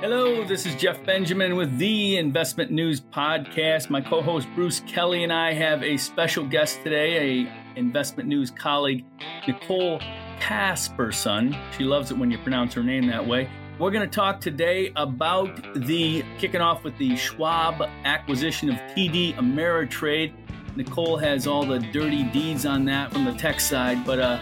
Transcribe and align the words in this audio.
Hello, 0.00 0.44
this 0.44 0.66
is 0.66 0.74
Jeff 0.74 1.02
Benjamin 1.06 1.56
with 1.56 1.78
the 1.78 2.18
Investment 2.18 2.70
News 2.70 3.00
Podcast. 3.00 3.88
My 3.88 4.02
co-host 4.02 4.46
Bruce 4.54 4.80
Kelly 4.80 5.24
and 5.24 5.32
I 5.32 5.54
have 5.54 5.82
a 5.82 5.96
special 5.96 6.44
guest 6.44 6.82
today, 6.82 7.46
a 7.46 7.78
Investment 7.78 8.28
News 8.28 8.50
colleague, 8.50 9.06
Nicole 9.48 9.98
Casperson. 10.38 11.58
She 11.78 11.84
loves 11.84 12.10
it 12.10 12.18
when 12.18 12.30
you 12.30 12.36
pronounce 12.36 12.74
her 12.74 12.82
name 12.82 13.06
that 13.06 13.26
way. 13.26 13.48
We're 13.78 13.90
going 13.90 14.06
to 14.06 14.14
talk 14.14 14.38
today 14.38 14.92
about 14.96 15.48
the 15.74 16.22
kicking 16.36 16.60
off 16.60 16.84
with 16.84 16.96
the 16.98 17.16
Schwab 17.16 17.80
acquisition 18.04 18.68
of 18.68 18.76
TD 18.94 19.34
Ameritrade. 19.36 20.34
Nicole 20.76 21.16
has 21.16 21.46
all 21.46 21.64
the 21.64 21.78
dirty 21.78 22.24
deeds 22.24 22.66
on 22.66 22.84
that 22.84 23.14
from 23.14 23.24
the 23.24 23.32
tech 23.32 23.60
side, 23.60 24.04
but 24.04 24.18
uh, 24.18 24.40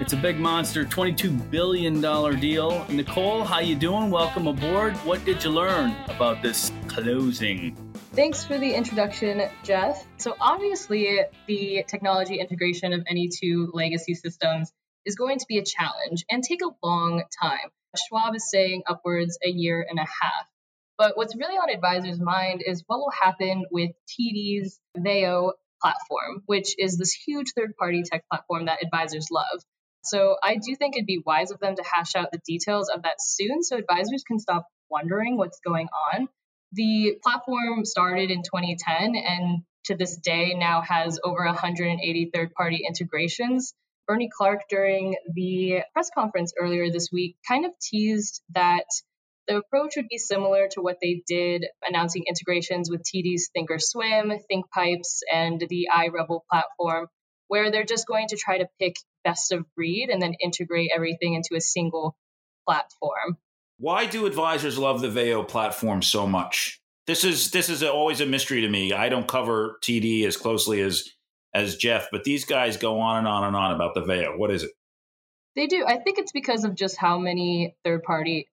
it's 0.00 0.12
a 0.12 0.16
big 0.16 0.38
monster, 0.38 0.84
$22 0.84 1.50
billion 1.50 2.00
deal. 2.40 2.84
Nicole, 2.90 3.44
how 3.44 3.60
you 3.60 3.76
doing? 3.76 4.10
Welcome 4.10 4.48
aboard. 4.48 4.94
What 4.98 5.24
did 5.24 5.44
you 5.44 5.50
learn 5.50 5.94
about 6.08 6.42
this 6.42 6.72
closing? 6.88 7.76
Thanks 8.12 8.44
for 8.44 8.58
the 8.58 8.74
introduction, 8.74 9.42
Jeff. 9.62 10.04
So 10.16 10.34
obviously, 10.40 11.20
the 11.46 11.84
technology 11.86 12.40
integration 12.40 12.92
of 12.92 13.04
any 13.08 13.28
two 13.28 13.70
legacy 13.72 14.14
systems 14.14 14.72
is 15.04 15.16
going 15.16 15.38
to 15.38 15.46
be 15.48 15.58
a 15.58 15.64
challenge 15.64 16.24
and 16.30 16.42
take 16.42 16.60
a 16.62 16.86
long 16.86 17.22
time. 17.40 17.70
Schwab 18.08 18.34
is 18.34 18.50
saying 18.50 18.82
upwards 18.88 19.38
a 19.44 19.48
year 19.48 19.86
and 19.88 19.98
a 19.98 20.02
half. 20.02 20.46
But 20.98 21.16
what's 21.16 21.36
really 21.36 21.56
on 21.56 21.70
advisors' 21.70 22.20
mind 22.20 22.62
is 22.64 22.82
what 22.86 22.98
will 22.98 23.10
happen 23.10 23.64
with 23.70 23.90
TD's 24.08 24.80
Veo 24.96 25.52
platform, 25.80 26.42
which 26.46 26.74
is 26.78 26.96
this 26.96 27.12
huge 27.12 27.52
third 27.56 27.76
party 27.76 28.02
tech 28.02 28.24
platform 28.30 28.66
that 28.66 28.82
advisors 28.82 29.28
love. 29.30 29.62
So 30.04 30.36
I 30.42 30.56
do 30.56 30.76
think 30.76 30.96
it'd 30.96 31.06
be 31.06 31.22
wise 31.24 31.50
of 31.50 31.60
them 31.60 31.76
to 31.76 31.82
hash 31.82 32.14
out 32.14 32.30
the 32.32 32.40
details 32.46 32.88
of 32.88 33.02
that 33.02 33.16
soon 33.20 33.62
so 33.62 33.76
advisors 33.76 34.24
can 34.26 34.38
stop 34.38 34.66
wondering 34.90 35.36
what's 35.36 35.60
going 35.60 35.88
on. 36.12 36.28
The 36.72 37.16
platform 37.22 37.84
started 37.84 38.30
in 38.30 38.42
2010 38.42 39.14
and 39.16 39.62
to 39.84 39.96
this 39.96 40.16
day 40.16 40.54
now 40.54 40.82
has 40.82 41.18
over 41.22 41.44
180 41.44 42.30
third 42.34 42.52
party 42.54 42.82
integrations. 42.86 43.74
Bernie 44.06 44.30
Clark, 44.36 44.62
during 44.68 45.16
the 45.34 45.82
press 45.92 46.10
conference 46.14 46.52
earlier 46.58 46.90
this 46.90 47.10
week, 47.12 47.36
kind 47.46 47.64
of 47.64 47.72
teased 47.80 48.42
that 48.54 48.84
the 49.46 49.58
approach 49.58 49.94
would 49.96 50.08
be 50.08 50.18
similar 50.18 50.68
to 50.72 50.80
what 50.80 50.98
they 51.02 51.22
did 51.26 51.66
announcing 51.86 52.24
integrations 52.26 52.90
with 52.90 53.02
TD's 53.02 53.50
Thinkorswim, 53.56 54.38
ThinkPipes, 54.50 55.20
and 55.30 55.60
the 55.68 55.88
iRebal 55.94 56.40
platform, 56.50 57.08
where 57.48 57.70
they're 57.70 57.84
just 57.84 58.06
going 58.06 58.28
to 58.28 58.36
try 58.36 58.58
to 58.58 58.68
pick 58.80 58.96
best 59.24 59.52
of 59.52 59.64
breed 59.74 60.08
and 60.10 60.20
then 60.20 60.34
integrate 60.42 60.90
everything 60.94 61.34
into 61.34 61.54
a 61.56 61.60
single 61.60 62.16
platform. 62.66 63.38
Why 63.78 64.06
do 64.06 64.26
advisors 64.26 64.78
love 64.78 65.00
the 65.00 65.10
Veo 65.10 65.42
platform 65.42 66.02
so 66.02 66.26
much? 66.26 66.80
This 67.06 67.24
is 67.24 67.50
this 67.50 67.68
is 67.68 67.82
always 67.82 68.20
a 68.20 68.26
mystery 68.26 68.62
to 68.62 68.68
me. 68.68 68.92
I 68.92 69.08
don't 69.08 69.28
cover 69.28 69.78
TD 69.82 70.26
as 70.26 70.36
closely 70.36 70.80
as 70.80 71.08
as 71.52 71.76
Jeff, 71.76 72.08
but 72.10 72.24
these 72.24 72.44
guys 72.44 72.76
go 72.76 73.00
on 73.00 73.18
and 73.18 73.28
on 73.28 73.44
and 73.44 73.56
on 73.56 73.72
about 73.72 73.94
the 73.94 74.02
Veo. 74.02 74.36
What 74.36 74.50
is 74.50 74.62
it? 74.62 74.70
They 75.54 75.66
do. 75.66 75.84
I 75.86 75.98
think 75.98 76.18
it's 76.18 76.32
because 76.32 76.64
of 76.64 76.74
just 76.74 76.96
how 76.96 77.18
many 77.18 77.76
third 77.84 78.02
party 78.02 78.48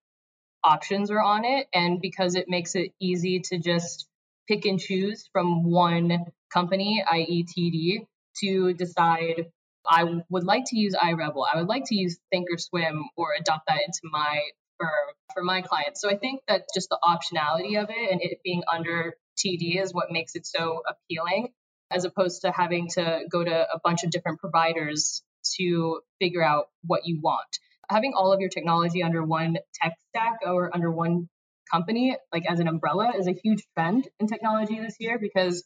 options 0.64 1.10
are 1.10 1.22
on 1.22 1.46
it 1.46 1.68
and 1.74 2.00
because 2.00 2.36
it 2.36 2.48
makes 2.48 2.76
it 2.76 2.92
easy 3.00 3.40
to 3.40 3.58
just 3.58 4.08
pick 4.48 4.66
and 4.66 4.80
choose 4.80 5.28
from 5.32 5.64
one 5.64 6.26
company, 6.54 7.04
i.e., 7.12 7.46
TD, 7.46 8.06
to 8.42 8.74
decide 8.74 9.46
I 9.90 10.04
would 10.30 10.44
like 10.44 10.64
to 10.68 10.78
use 10.78 10.96
iRebal. 10.96 11.46
I 11.52 11.58
would 11.58 11.68
like 11.68 11.86
to 11.88 11.96
use 11.96 12.20
Thinkorswim 12.34 13.02
or 13.18 13.30
adopt 13.40 13.68
that 13.68 13.80
into 13.86 14.02
my 14.04 14.42
firm 14.80 14.90
for 15.34 15.44
my 15.44 15.62
clients. 15.62 16.02
So 16.02 16.10
I 16.10 16.18
think 16.18 16.42
that 16.48 16.66
just 16.74 16.90
the 16.90 17.00
optionality 17.04 17.82
of 17.82 17.90
it 17.90 18.12
and 18.12 18.22
it 18.22 18.40
being 18.44 18.64
under 18.72 19.16
TD 19.38 19.82
is 19.82 19.94
what 19.94 20.12
makes 20.12 20.36
it 20.36 20.46
so 20.46 20.82
appealing, 20.88 21.50
as 21.90 22.06
opposed 22.06 22.42
to 22.42 22.52
having 22.52 22.90
to 22.90 23.22
go 23.30 23.44
to 23.44 23.68
a 23.74 23.80
bunch 23.84 24.04
of 24.04 24.12
different 24.12 24.40
providers 24.40 25.24
to 25.58 26.02
figure 26.20 26.44
out 26.44 26.66
what 26.86 27.02
you 27.06 27.20
want. 27.22 27.58
Having 27.90 28.14
all 28.16 28.32
of 28.32 28.40
your 28.40 28.50
technology 28.50 29.04
under 29.04 29.24
one 29.24 29.58
tech 29.82 29.96
stack 30.10 30.40
or 30.46 30.74
under 30.74 30.92
one 30.92 31.28
company, 31.72 32.16
like 32.32 32.44
as 32.48 32.60
an 32.60 32.68
umbrella, 32.68 33.14
is 33.18 33.28
a 33.28 33.34
huge 33.44 33.64
trend 33.76 34.08
in 34.20 34.28
technology 34.28 34.80
this 34.80 34.98
year 35.00 35.18
because 35.20 35.64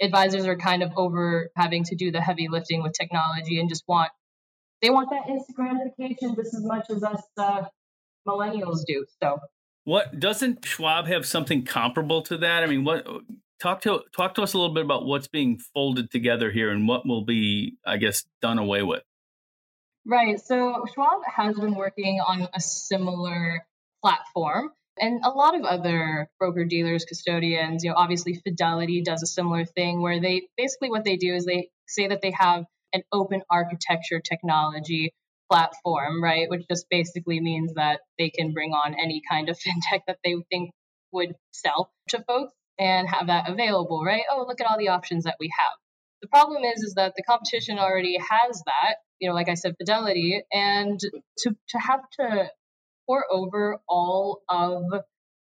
advisors 0.00 0.46
are 0.46 0.56
kind 0.56 0.82
of 0.82 0.92
over 0.96 1.50
having 1.56 1.84
to 1.84 1.94
do 1.94 2.10
the 2.10 2.20
heavy 2.20 2.48
lifting 2.48 2.82
with 2.82 2.92
technology 2.92 3.60
and 3.60 3.68
just 3.68 3.84
want 3.86 4.10
they 4.82 4.90
want 4.90 5.10
that 5.10 5.28
instant 5.28 5.56
gratification 5.56 6.34
just 6.34 6.54
as 6.54 6.64
much 6.64 6.86
as 6.90 7.02
us 7.02 7.22
uh, 7.36 7.64
millennials 8.26 8.80
do. 8.86 9.04
So, 9.22 9.38
what 9.84 10.18
doesn't 10.18 10.64
Schwab 10.64 11.06
have 11.06 11.26
something 11.26 11.64
comparable 11.64 12.22
to 12.22 12.38
that? 12.38 12.62
I 12.62 12.66
mean, 12.66 12.84
what 12.84 13.06
talk 13.60 13.82
to 13.82 14.00
talk 14.16 14.34
to 14.34 14.42
us 14.42 14.54
a 14.54 14.58
little 14.58 14.74
bit 14.74 14.84
about 14.84 15.04
what's 15.04 15.28
being 15.28 15.58
folded 15.74 16.10
together 16.10 16.50
here 16.50 16.70
and 16.70 16.88
what 16.88 17.06
will 17.06 17.24
be, 17.24 17.76
I 17.86 17.98
guess, 17.98 18.24
done 18.40 18.58
away 18.58 18.82
with. 18.82 19.02
Right. 20.06 20.40
So 20.40 20.86
Schwab 20.94 21.20
has 21.26 21.56
been 21.56 21.74
working 21.74 22.20
on 22.26 22.48
a 22.54 22.60
similar 22.60 23.66
platform 24.02 24.70
and 25.00 25.20
a 25.24 25.30
lot 25.30 25.58
of 25.58 25.64
other 25.64 26.28
broker 26.38 26.64
dealers, 26.64 27.04
custodians, 27.04 27.82
you 27.82 27.90
know, 27.90 27.96
obviously 27.96 28.34
Fidelity 28.34 29.02
does 29.02 29.22
a 29.22 29.26
similar 29.26 29.64
thing 29.64 30.02
where 30.02 30.20
they 30.20 30.48
basically 30.56 30.90
what 30.90 31.04
they 31.04 31.16
do 31.16 31.34
is 31.34 31.44
they 31.44 31.70
say 31.86 32.08
that 32.08 32.20
they 32.22 32.32
have 32.32 32.64
an 32.92 33.02
open 33.12 33.42
architecture 33.50 34.20
technology 34.20 35.14
platform, 35.50 36.22
right? 36.22 36.48
Which 36.48 36.66
just 36.68 36.86
basically 36.90 37.40
means 37.40 37.74
that 37.74 38.00
they 38.18 38.30
can 38.30 38.52
bring 38.52 38.72
on 38.72 38.94
any 38.94 39.22
kind 39.28 39.48
of 39.48 39.58
fintech 39.66 40.00
that 40.06 40.18
they 40.24 40.34
think 40.50 40.70
would 41.12 41.34
sell 41.50 41.90
to 42.10 42.22
folks 42.22 42.52
and 42.78 43.08
have 43.08 43.26
that 43.26 43.48
available, 43.48 44.02
right? 44.04 44.22
Oh, 44.30 44.44
look 44.46 44.60
at 44.60 44.66
all 44.66 44.78
the 44.78 44.88
options 44.88 45.24
that 45.24 45.36
we 45.40 45.50
have. 45.58 45.72
The 46.22 46.28
problem 46.28 46.64
is 46.64 46.82
is 46.82 46.94
that 46.94 47.14
the 47.16 47.22
competition 47.22 47.78
already 47.78 48.18
has 48.18 48.62
that, 48.66 48.96
you 49.18 49.28
know, 49.28 49.34
like 49.34 49.48
I 49.48 49.54
said, 49.54 49.74
Fidelity, 49.78 50.42
and 50.52 51.00
to 51.00 51.56
to 51.70 51.78
have 51.78 52.00
to 52.18 52.50
pour 53.10 53.24
over 53.30 53.78
all 53.88 54.42
of 54.48 54.84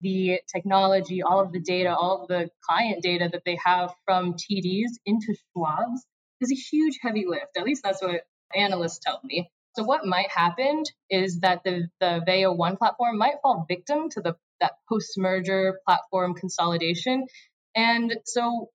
the 0.01 0.39
technology, 0.53 1.21
all 1.23 1.39
of 1.39 1.53
the 1.53 1.59
data, 1.61 1.95
all 1.95 2.23
of 2.23 2.27
the 2.27 2.49
client 2.67 3.01
data 3.01 3.29
that 3.31 3.43
they 3.45 3.57
have 3.63 3.93
from 4.05 4.33
TDs 4.33 4.91
into 5.05 5.35
Schwab's 5.55 6.05
is 6.41 6.51
a 6.51 6.55
huge 6.55 6.99
heavy 7.01 7.25
lift. 7.27 7.57
At 7.57 7.63
least 7.63 7.81
that's 7.83 8.01
what 8.01 8.21
analysts 8.53 8.99
tell 8.99 9.21
me. 9.23 9.49
So 9.77 9.83
what 9.83 10.05
might 10.05 10.29
happen 10.31 10.83
is 11.09 11.39
that 11.39 11.63
the 11.63 11.87
the 12.01 12.21
Veo 12.25 12.53
One 12.53 12.75
platform 12.75 13.17
might 13.17 13.35
fall 13.41 13.65
victim 13.69 14.09
to 14.11 14.21
the 14.21 14.35
that 14.59 14.73
post 14.89 15.17
merger 15.17 15.79
platform 15.85 16.33
consolidation, 16.33 17.25
and 17.73 18.15
so 18.25 18.69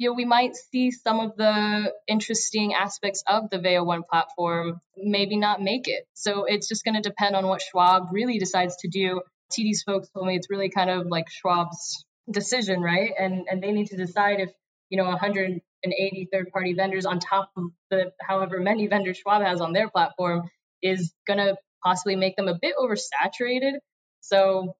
you 0.00 0.08
know, 0.08 0.14
we 0.14 0.24
might 0.24 0.56
see 0.56 0.90
some 0.90 1.20
of 1.20 1.36
the 1.36 1.92
interesting 2.08 2.72
aspects 2.72 3.22
of 3.28 3.50
the 3.50 3.58
Veo 3.58 3.84
One 3.84 4.02
platform 4.02 4.80
maybe 4.96 5.36
not 5.36 5.60
make 5.60 5.88
it. 5.88 6.06
So 6.14 6.44
it's 6.44 6.68
just 6.68 6.84
going 6.84 6.94
to 6.94 7.06
depend 7.06 7.36
on 7.36 7.46
what 7.46 7.60
Schwab 7.60 8.04
really 8.10 8.38
decides 8.38 8.76
to 8.76 8.88
do. 8.88 9.20
TD's 9.52 9.82
folks 9.82 10.08
told 10.08 10.26
me 10.26 10.36
it's 10.36 10.48
really 10.48 10.70
kind 10.70 10.88
of 10.88 11.08
like 11.08 11.26
Schwab's 11.28 12.06
decision, 12.30 12.80
right? 12.80 13.10
And 13.18 13.44
and 13.50 13.62
they 13.62 13.72
need 13.72 13.88
to 13.88 13.98
decide 13.98 14.40
if 14.40 14.48
you 14.88 14.96
know 14.96 15.04
180 15.04 16.28
third-party 16.32 16.72
vendors 16.72 17.04
on 17.04 17.18
top 17.18 17.50
of 17.58 17.64
the 17.90 18.10
however 18.22 18.58
many 18.58 18.86
vendors 18.86 19.18
Schwab 19.18 19.42
has 19.42 19.60
on 19.60 19.74
their 19.74 19.90
platform 19.90 20.48
is 20.82 21.12
going 21.26 21.40
to 21.40 21.58
possibly 21.84 22.16
make 22.16 22.36
them 22.36 22.48
a 22.48 22.58
bit 22.58 22.74
oversaturated. 22.78 23.74
So 24.22 24.76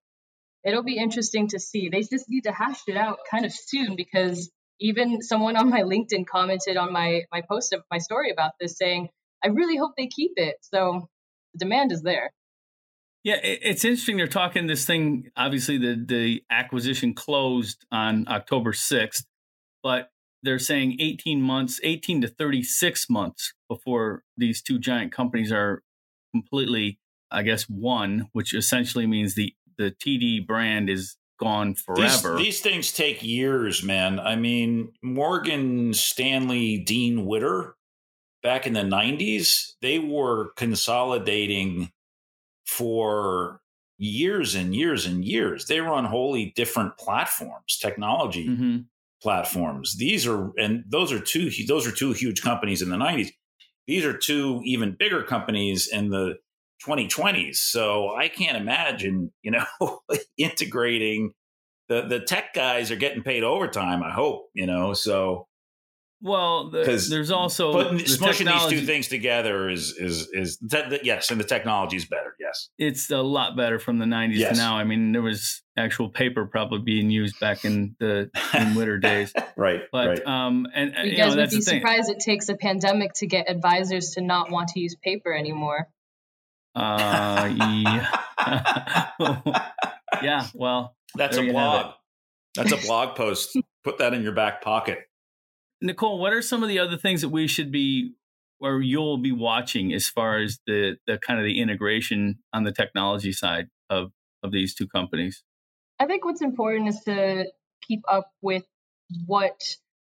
it'll 0.65 0.81
be 0.81 0.97
interesting 0.97 1.49
to 1.49 1.59
see. 1.59 1.89
They 1.89 2.01
just 2.01 2.27
need 2.27 2.45
to 2.45 2.51
hash 2.51 2.81
it 2.87 2.97
out 2.97 3.19
kind 3.29 3.45
of 3.45 3.53
soon 3.53 3.95
because 3.95 4.49
even 4.81 5.21
someone 5.21 5.55
on 5.55 5.69
my 5.69 5.81
LinkedIn 5.81 6.25
commented 6.27 6.75
on 6.75 6.91
my 6.91 7.21
my 7.31 7.41
post 7.41 7.71
of 7.71 7.83
my 7.89 7.99
story 7.99 8.31
about 8.31 8.53
this 8.59 8.75
saying, 8.77 9.09
I 9.43 9.47
really 9.47 9.77
hope 9.77 9.91
they 9.97 10.07
keep 10.07 10.33
it. 10.35 10.55
So 10.61 11.07
the 11.53 11.59
demand 11.59 11.91
is 11.91 12.01
there. 12.01 12.31
Yeah, 13.23 13.37
it's 13.43 13.85
interesting. 13.85 14.17
They're 14.17 14.25
talking 14.25 14.65
this 14.65 14.85
thing. 14.85 15.29
Obviously, 15.37 15.77
the 15.77 16.03
the 16.05 16.43
acquisition 16.49 17.13
closed 17.13 17.85
on 17.91 18.25
October 18.27 18.73
sixth, 18.73 19.25
but 19.83 20.09
they're 20.41 20.57
saying 20.57 20.97
eighteen 20.99 21.39
months, 21.41 21.79
eighteen 21.83 22.21
to 22.21 22.27
thirty 22.27 22.63
six 22.63 23.07
months 23.09 23.53
before 23.69 24.23
these 24.37 24.63
two 24.63 24.79
giant 24.79 25.11
companies 25.11 25.51
are 25.51 25.83
completely, 26.33 26.99
I 27.29 27.43
guess, 27.43 27.63
one, 27.69 28.27
which 28.33 28.55
essentially 28.55 29.05
means 29.05 29.35
the 29.35 29.53
the 29.77 29.91
TD 29.91 30.47
brand 30.47 30.89
is 30.89 31.17
gone 31.41 31.75
forever. 31.75 32.37
These, 32.37 32.45
these, 32.45 32.59
things 32.61 32.91
take 32.91 33.23
years, 33.23 33.83
man. 33.83 34.19
I 34.19 34.35
mean, 34.35 34.93
Morgan 35.01 35.93
Stanley, 35.93 36.77
Dean 36.77 37.25
Witter, 37.25 37.75
back 38.43 38.67
in 38.67 38.73
the 38.73 38.81
90s, 38.81 39.73
they 39.81 39.99
were 39.99 40.51
consolidating 40.55 41.91
for 42.65 43.61
years 43.97 44.55
and 44.55 44.75
years 44.75 45.05
and 45.05 45.25
years. 45.25 45.65
They 45.65 45.81
were 45.81 45.89
on 45.89 46.05
wholly 46.05 46.53
different 46.55 46.97
platforms, 46.97 47.77
technology 47.77 48.47
mm-hmm. 48.47 48.77
platforms. 49.21 49.97
These 49.97 50.27
are, 50.27 50.51
and 50.57 50.83
those 50.87 51.11
are 51.11 51.19
two, 51.19 51.49
those 51.67 51.87
are 51.87 51.91
two 51.91 52.13
huge 52.13 52.41
companies 52.41 52.81
in 52.81 52.89
the 52.89 52.97
90s. 52.97 53.31
These 53.87 54.05
are 54.05 54.15
two 54.15 54.61
even 54.63 54.95
bigger 54.97 55.23
companies 55.23 55.87
in 55.87 56.09
the 56.09 56.35
2020s. 56.85 57.57
So 57.57 58.13
I 58.15 58.27
can't 58.27 58.57
imagine, 58.57 59.31
you 59.41 59.51
know, 59.51 59.99
integrating 60.37 61.33
the 61.89 62.03
the 62.03 62.19
tech 62.19 62.53
guys 62.53 62.91
are 62.91 62.95
getting 62.95 63.23
paid 63.23 63.43
overtime. 63.43 64.03
I 64.03 64.11
hope, 64.11 64.49
you 64.53 64.65
know. 64.65 64.93
So 64.93 65.47
well, 66.23 66.69
the, 66.69 66.83
there's 67.09 67.31
also 67.31 67.73
but 67.73 67.91
the 67.91 68.03
smushing 68.03 68.45
these 68.45 68.79
two 68.79 68.85
things 68.85 69.07
together 69.07 69.69
is 69.69 69.97
is 69.97 70.29
is 70.31 70.57
te- 70.57 70.99
yes, 71.03 71.31
and 71.31 71.39
the 71.39 71.43
technology 71.43 71.97
is 71.97 72.05
better. 72.05 72.35
Yes, 72.39 72.69
it's 72.77 73.09
a 73.09 73.21
lot 73.21 73.57
better 73.57 73.79
from 73.79 73.97
the 73.97 74.05
90s 74.05 74.35
yes. 74.35 74.55
to 74.55 74.63
now. 74.63 74.77
I 74.77 74.83
mean, 74.83 75.13
there 75.13 75.23
was 75.23 75.63
actual 75.75 76.09
paper 76.09 76.45
probably 76.45 76.79
being 76.79 77.09
used 77.09 77.39
back 77.39 77.65
in 77.65 77.95
the 77.99 78.29
Dean 78.53 78.75
Witter 78.75 78.99
days, 78.99 79.33
right? 79.57 79.81
But 79.91 80.07
right. 80.07 80.27
um, 80.27 80.67
and 80.75 80.93
you, 81.03 81.11
you 81.11 81.17
guys 81.17 81.35
know, 81.35 81.41
would 81.41 81.49
be 81.49 81.61
surprised 81.61 82.11
it 82.11 82.19
takes 82.19 82.49
a 82.49 82.55
pandemic 82.55 83.13
to 83.15 83.25
get 83.25 83.49
advisors 83.49 84.11
to 84.11 84.21
not 84.21 84.51
want 84.51 84.69
to 84.69 84.79
use 84.79 84.95
paper 85.03 85.33
anymore. 85.33 85.89
Uh, 86.75 87.53
yeah, 87.55 89.09
yeah. 90.23 90.47
Well, 90.53 90.95
that's 91.15 91.37
a 91.37 91.51
blog. 91.51 91.93
That's 92.55 92.71
a 92.71 92.77
blog 92.77 93.15
post. 93.15 93.57
Put 93.83 93.97
that 93.97 94.13
in 94.13 94.23
your 94.23 94.33
back 94.33 94.61
pocket. 94.61 94.99
Nicole, 95.81 96.19
what 96.19 96.33
are 96.33 96.41
some 96.41 96.63
of 96.63 96.69
the 96.69 96.79
other 96.79 96.97
things 96.97 97.21
that 97.21 97.29
we 97.29 97.47
should 97.47 97.71
be 97.71 98.13
or 98.61 98.81
you'll 98.81 99.17
be 99.17 99.31
watching 99.31 99.91
as 99.93 100.07
far 100.07 100.37
as 100.37 100.59
the 100.67 100.97
the 101.07 101.17
kind 101.17 101.39
of 101.39 101.45
the 101.45 101.59
integration 101.59 102.39
on 102.53 102.63
the 102.63 102.71
technology 102.71 103.31
side 103.31 103.67
of 103.89 104.11
of 104.43 104.51
these 104.51 104.75
two 104.75 104.87
companies? 104.87 105.43
I 105.99 106.05
think 106.05 106.23
what's 106.23 106.41
important 106.41 106.87
is 106.89 106.99
to 107.05 107.45
keep 107.81 108.01
up 108.07 108.31
with 108.41 108.63
what 109.25 109.59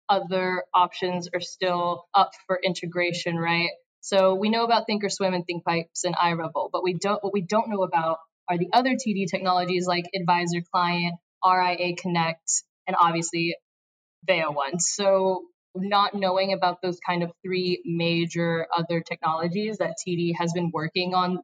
other 0.10 0.64
options 0.74 1.30
are 1.34 1.42
still 1.42 2.06
up 2.14 2.32
for 2.46 2.60
integration, 2.64 3.38
right? 3.38 3.70
So 4.08 4.36
we 4.36 4.50
know 4.50 4.64
about 4.64 4.88
Thinkorswim 4.88 5.36
and 5.36 5.46
ThinkPipes 5.46 6.06
and 6.06 6.16
iRebal, 6.16 6.70
but 6.72 6.82
we 6.82 6.94
don't 6.94 7.22
what 7.22 7.34
we 7.34 7.42
don't 7.42 7.70
know 7.70 7.84
about 7.84 8.20
are 8.48 8.58
the 8.58 8.70
other 8.72 8.92
TD 8.92 9.26
technologies 9.30 9.86
like 9.86 10.06
Advisor 10.16 10.62
Client, 10.72 11.16
RIA 11.46 11.94
Connect, 11.98 12.64
and 12.88 12.96
obviously 12.98 13.58
Veo 14.26 14.54
One. 14.54 14.80
So 14.80 15.42
not 15.76 16.14
knowing 16.16 16.54
about 16.54 16.82
those 16.82 17.00
kind 17.06 17.22
of 17.22 17.34
three 17.46 17.82
major 17.84 18.68
other 18.74 19.02
technologies 19.02 19.80
that 19.80 19.96
TD 20.08 20.36
has 20.38 20.54
been 20.54 20.72
working 20.74 21.14
on 21.14 21.40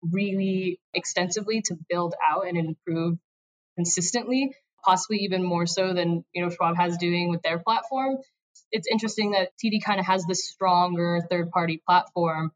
really 0.00 0.80
extensively 0.94 1.60
to 1.66 1.76
build 1.90 2.14
out 2.26 2.48
and 2.48 2.56
improve 2.56 3.18
consistently, 3.76 4.54
possibly 4.82 5.18
even 5.18 5.44
more 5.44 5.66
so 5.66 5.92
than 5.92 6.24
you 6.32 6.42
know 6.42 6.48
Schwab 6.48 6.74
has 6.78 6.96
doing 6.96 7.28
with 7.28 7.42
their 7.42 7.58
platform. 7.58 8.16
It's 8.72 8.88
interesting 8.90 9.32
that 9.32 9.50
TD 9.62 9.82
kind 9.84 10.00
of 10.00 10.06
has 10.06 10.24
this 10.24 10.48
stronger 10.48 11.20
third 11.30 11.50
party 11.50 11.80
platform, 11.86 12.52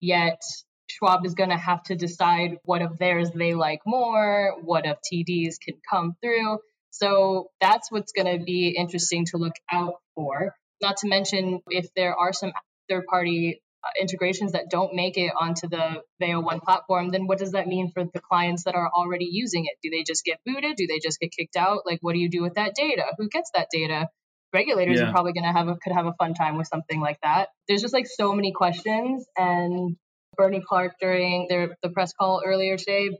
yet 0.00 0.42
Schwab 0.90 1.24
is 1.24 1.34
going 1.34 1.50
to 1.50 1.56
have 1.56 1.82
to 1.84 1.94
decide 1.94 2.58
what 2.64 2.82
of 2.82 2.98
theirs 2.98 3.30
they 3.30 3.54
like 3.54 3.80
more, 3.86 4.56
what 4.62 4.86
of 4.86 4.98
TD's 5.00 5.58
can 5.58 5.76
come 5.88 6.16
through. 6.22 6.58
So 6.90 7.50
that's 7.60 7.90
what's 7.90 8.12
going 8.12 8.38
to 8.38 8.44
be 8.44 8.68
interesting 8.68 9.26
to 9.26 9.38
look 9.38 9.54
out 9.70 9.94
for. 10.14 10.54
Not 10.82 10.98
to 10.98 11.08
mention 11.08 11.60
if 11.68 11.88
there 11.96 12.14
are 12.14 12.32
some 12.32 12.52
third 12.88 13.06
party 13.06 13.60
uh, 13.82 13.88
integrations 14.00 14.52
that 14.52 14.70
don't 14.70 14.94
make 14.94 15.16
it 15.16 15.32
onto 15.38 15.68
the 15.68 16.02
Veo 16.20 16.40
One 16.40 16.60
platform, 16.60 17.10
then 17.10 17.26
what 17.26 17.38
does 17.38 17.52
that 17.52 17.66
mean 17.66 17.90
for 17.90 18.04
the 18.04 18.20
clients 18.20 18.64
that 18.64 18.74
are 18.74 18.90
already 18.90 19.28
using 19.30 19.64
it? 19.66 19.76
Do 19.82 19.90
they 19.90 20.04
just 20.04 20.24
get 20.24 20.38
booted? 20.44 20.76
Do 20.76 20.86
they 20.86 21.00
just 21.02 21.18
get 21.18 21.32
kicked 21.32 21.56
out? 21.56 21.80
Like, 21.84 21.98
what 22.00 22.12
do 22.12 22.18
you 22.18 22.28
do 22.28 22.42
with 22.42 22.54
that 22.54 22.74
data? 22.74 23.04
Who 23.18 23.28
gets 23.28 23.50
that 23.54 23.68
data? 23.72 24.08
Regulators 24.54 25.00
yeah. 25.00 25.08
are 25.08 25.12
probably 25.12 25.32
going 25.32 25.44
to 25.44 25.52
have 25.52 25.68
a, 25.68 25.76
could 25.76 25.92
have 25.92 26.06
a 26.06 26.14
fun 26.14 26.32
time 26.32 26.56
with 26.56 26.68
something 26.68 27.00
like 27.00 27.18
that. 27.22 27.48
There's 27.68 27.82
just 27.82 27.92
like 27.92 28.06
so 28.06 28.32
many 28.32 28.52
questions, 28.52 29.26
and 29.36 29.96
Bernie 30.36 30.62
Clark 30.66 30.94
during 31.00 31.46
their 31.48 31.76
the 31.82 31.90
press 31.90 32.12
call 32.12 32.42
earlier 32.46 32.76
today 32.76 33.10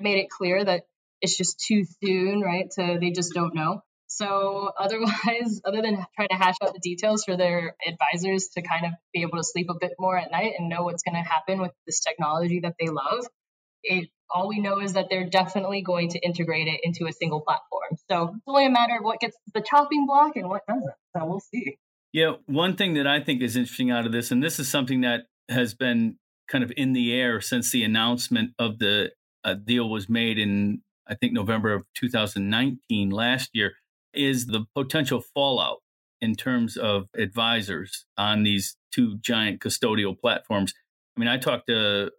made 0.00 0.18
it 0.18 0.28
clear 0.30 0.64
that 0.64 0.82
it's 1.20 1.36
just 1.36 1.60
too 1.60 1.84
soon, 2.02 2.40
right? 2.40 2.72
So 2.72 2.98
they 3.00 3.10
just 3.10 3.32
don't 3.34 3.54
know. 3.54 3.82
So 4.06 4.72
otherwise, 4.78 5.60
other 5.64 5.82
than 5.82 6.04
trying 6.16 6.28
to 6.30 6.36
hash 6.36 6.56
out 6.62 6.74
the 6.74 6.80
details 6.80 7.24
for 7.24 7.36
their 7.36 7.76
advisors 7.86 8.48
to 8.54 8.62
kind 8.62 8.86
of 8.86 8.92
be 9.12 9.22
able 9.22 9.38
to 9.38 9.44
sleep 9.44 9.68
a 9.70 9.74
bit 9.80 9.92
more 9.98 10.18
at 10.18 10.32
night 10.32 10.54
and 10.58 10.68
know 10.68 10.82
what's 10.82 11.04
going 11.04 11.14
to 11.14 11.28
happen 11.28 11.60
with 11.60 11.72
this 11.86 12.00
technology 12.00 12.60
that 12.60 12.74
they 12.80 12.88
love, 12.88 13.26
it 13.84 14.08
all 14.32 14.48
we 14.48 14.60
know 14.60 14.80
is 14.80 14.94
that 14.94 15.06
they're 15.10 15.28
definitely 15.28 15.82
going 15.82 16.10
to 16.10 16.18
integrate 16.20 16.66
it 16.66 16.80
into 16.82 17.06
a 17.06 17.12
single 17.12 17.40
platform. 17.40 17.96
So 18.10 18.34
it's 18.34 18.42
only 18.46 18.66
a 18.66 18.70
matter 18.70 18.96
of 18.98 19.04
what 19.04 19.20
gets 19.20 19.36
the 19.54 19.60
chopping 19.60 20.06
block 20.06 20.36
and 20.36 20.48
what 20.48 20.66
doesn't. 20.66 20.84
So 21.16 21.26
we'll 21.26 21.40
see. 21.40 21.78
Yeah, 22.12 22.34
one 22.46 22.76
thing 22.76 22.94
that 22.94 23.06
I 23.06 23.20
think 23.20 23.40
is 23.42 23.56
interesting 23.56 23.90
out 23.90 24.06
of 24.06 24.12
this, 24.12 24.30
and 24.30 24.42
this 24.42 24.58
is 24.58 24.68
something 24.68 25.02
that 25.02 25.22
has 25.48 25.74
been 25.74 26.16
kind 26.48 26.64
of 26.64 26.72
in 26.76 26.92
the 26.92 27.14
air 27.14 27.40
since 27.40 27.70
the 27.70 27.84
announcement 27.84 28.50
of 28.58 28.78
the 28.78 29.12
uh, 29.44 29.54
deal 29.54 29.88
was 29.88 30.08
made 30.08 30.38
in 30.38 30.82
I 31.10 31.16
think 31.16 31.32
November 31.32 31.74
of 31.74 31.84
2019 31.96 33.10
last 33.10 33.50
year, 33.52 33.72
is 34.14 34.46
the 34.46 34.64
potential 34.74 35.20
fallout 35.20 35.78
in 36.20 36.34
terms 36.34 36.76
of 36.76 37.08
advisors 37.16 38.06
on 38.16 38.44
these 38.44 38.76
two 38.92 39.18
giant 39.18 39.60
custodial 39.60 40.18
platforms. 40.18 40.72
I 41.16 41.20
mean, 41.20 41.28
I 41.28 41.36
talked 41.36 41.66
to 41.66 42.10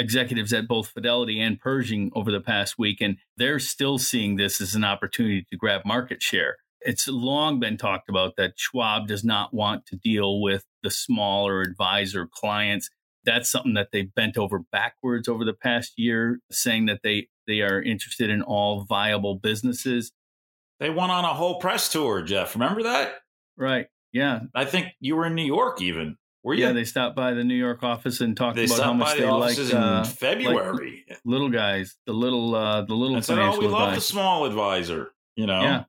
executives 0.00 0.52
at 0.52 0.66
both 0.66 0.88
Fidelity 0.88 1.40
and 1.40 1.60
Pershing 1.60 2.10
over 2.14 2.32
the 2.32 2.40
past 2.40 2.78
week, 2.78 3.00
and 3.00 3.18
they're 3.36 3.58
still 3.58 3.98
seeing 3.98 4.36
this 4.36 4.60
as 4.60 4.74
an 4.74 4.82
opportunity 4.82 5.46
to 5.50 5.56
grab 5.56 5.82
market 5.84 6.22
share. 6.22 6.56
It's 6.80 7.06
long 7.06 7.60
been 7.60 7.76
talked 7.76 8.08
about 8.08 8.36
that 8.36 8.54
Schwab 8.56 9.06
does 9.06 9.22
not 9.22 9.52
want 9.52 9.84
to 9.86 9.96
deal 9.96 10.40
with 10.40 10.64
the 10.82 10.90
smaller 10.90 11.60
advisor 11.60 12.26
clients. 12.26 12.88
That's 13.24 13.50
something 13.50 13.74
that 13.74 13.88
they 13.92 14.02
bent 14.02 14.38
over 14.38 14.60
backwards 14.72 15.28
over 15.28 15.44
the 15.44 15.52
past 15.52 15.92
year, 15.98 16.40
saying 16.50 16.86
that 16.86 17.00
they 17.04 17.28
they 17.46 17.60
are 17.60 17.82
interested 17.82 18.30
in 18.30 18.40
all 18.40 18.84
viable 18.88 19.34
businesses. 19.34 20.12
They 20.78 20.88
went 20.88 21.12
on 21.12 21.26
a 21.26 21.34
whole 21.34 21.60
press 21.60 21.92
tour, 21.92 22.22
Jeff. 22.22 22.54
Remember 22.54 22.84
that? 22.84 23.16
Right. 23.58 23.88
Yeah. 24.12 24.40
I 24.54 24.64
think 24.64 24.88
you 25.00 25.16
were 25.16 25.26
in 25.26 25.34
New 25.34 25.44
York 25.44 25.82
even. 25.82 26.16
Were 26.42 26.54
you? 26.54 26.64
Yeah, 26.64 26.72
they 26.72 26.84
stopped 26.84 27.16
by 27.16 27.34
the 27.34 27.44
New 27.44 27.54
York 27.54 27.82
office 27.82 28.20
and 28.20 28.36
talked 28.36 28.56
they 28.56 28.64
about 28.64 28.80
how 28.80 28.92
much 28.94 29.16
the 29.16 29.22
they 29.22 29.30
like 29.30 29.58
uh, 29.74 30.04
February. 30.04 31.04
Like 31.08 31.20
little 31.24 31.50
guys, 31.50 31.96
the 32.06 32.14
little 32.14 32.54
uh 32.54 32.82
the 32.82 32.94
little. 32.94 33.16
I 33.16 33.20
said, 33.20 33.38
"Oh, 33.38 33.58
we 33.58 33.66
love 33.66 33.94
the 33.94 34.00
small 34.00 34.46
advisor." 34.46 35.12
You 35.36 35.46
know. 35.46 35.62
Yeah. 35.62 35.84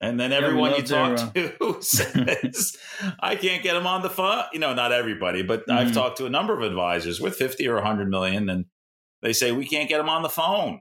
And 0.00 0.18
then 0.18 0.32
everyone 0.32 0.72
yeah, 0.72 0.76
you 0.78 0.82
talk 0.82 1.34
their, 1.34 1.46
uh... 1.60 1.74
to 1.74 1.78
says, 1.82 2.76
"I 3.20 3.36
can't 3.36 3.62
get 3.62 3.74
them 3.74 3.86
on 3.86 4.02
the 4.02 4.10
phone." 4.10 4.44
You 4.52 4.58
know, 4.58 4.74
not 4.74 4.92
everybody, 4.92 5.42
but 5.42 5.60
mm-hmm. 5.60 5.72
I've 5.72 5.92
talked 5.92 6.18
to 6.18 6.26
a 6.26 6.30
number 6.30 6.54
of 6.54 6.62
advisors 6.62 7.20
with 7.20 7.36
fifty 7.36 7.68
or 7.68 7.80
hundred 7.82 8.08
million, 8.08 8.48
and 8.48 8.64
they 9.20 9.32
say 9.32 9.52
we 9.52 9.66
can't 9.66 9.88
get 9.88 9.98
them 9.98 10.08
on 10.08 10.22
the 10.22 10.28
phone. 10.28 10.80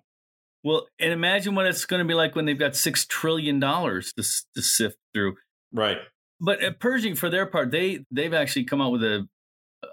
Well, 0.64 0.88
and 1.00 1.12
imagine 1.12 1.54
what 1.56 1.66
it's 1.66 1.86
going 1.86 2.02
to 2.02 2.08
be 2.08 2.14
like 2.14 2.36
when 2.36 2.46
they've 2.46 2.58
got 2.58 2.76
six 2.76 3.06
trillion 3.06 3.60
dollars 3.60 4.14
to, 4.14 4.24
to 4.56 4.62
sift 4.62 4.98
through. 5.14 5.36
Right. 5.72 5.98
But 6.42 6.62
at 6.62 6.80
Pershing, 6.80 7.16
for 7.16 7.30
their 7.30 7.46
part, 7.46 7.72
they 7.72 8.06
they've 8.12 8.34
actually 8.34 8.66
come 8.66 8.82
up 8.82 8.92
with 8.92 9.04
a 9.04 9.28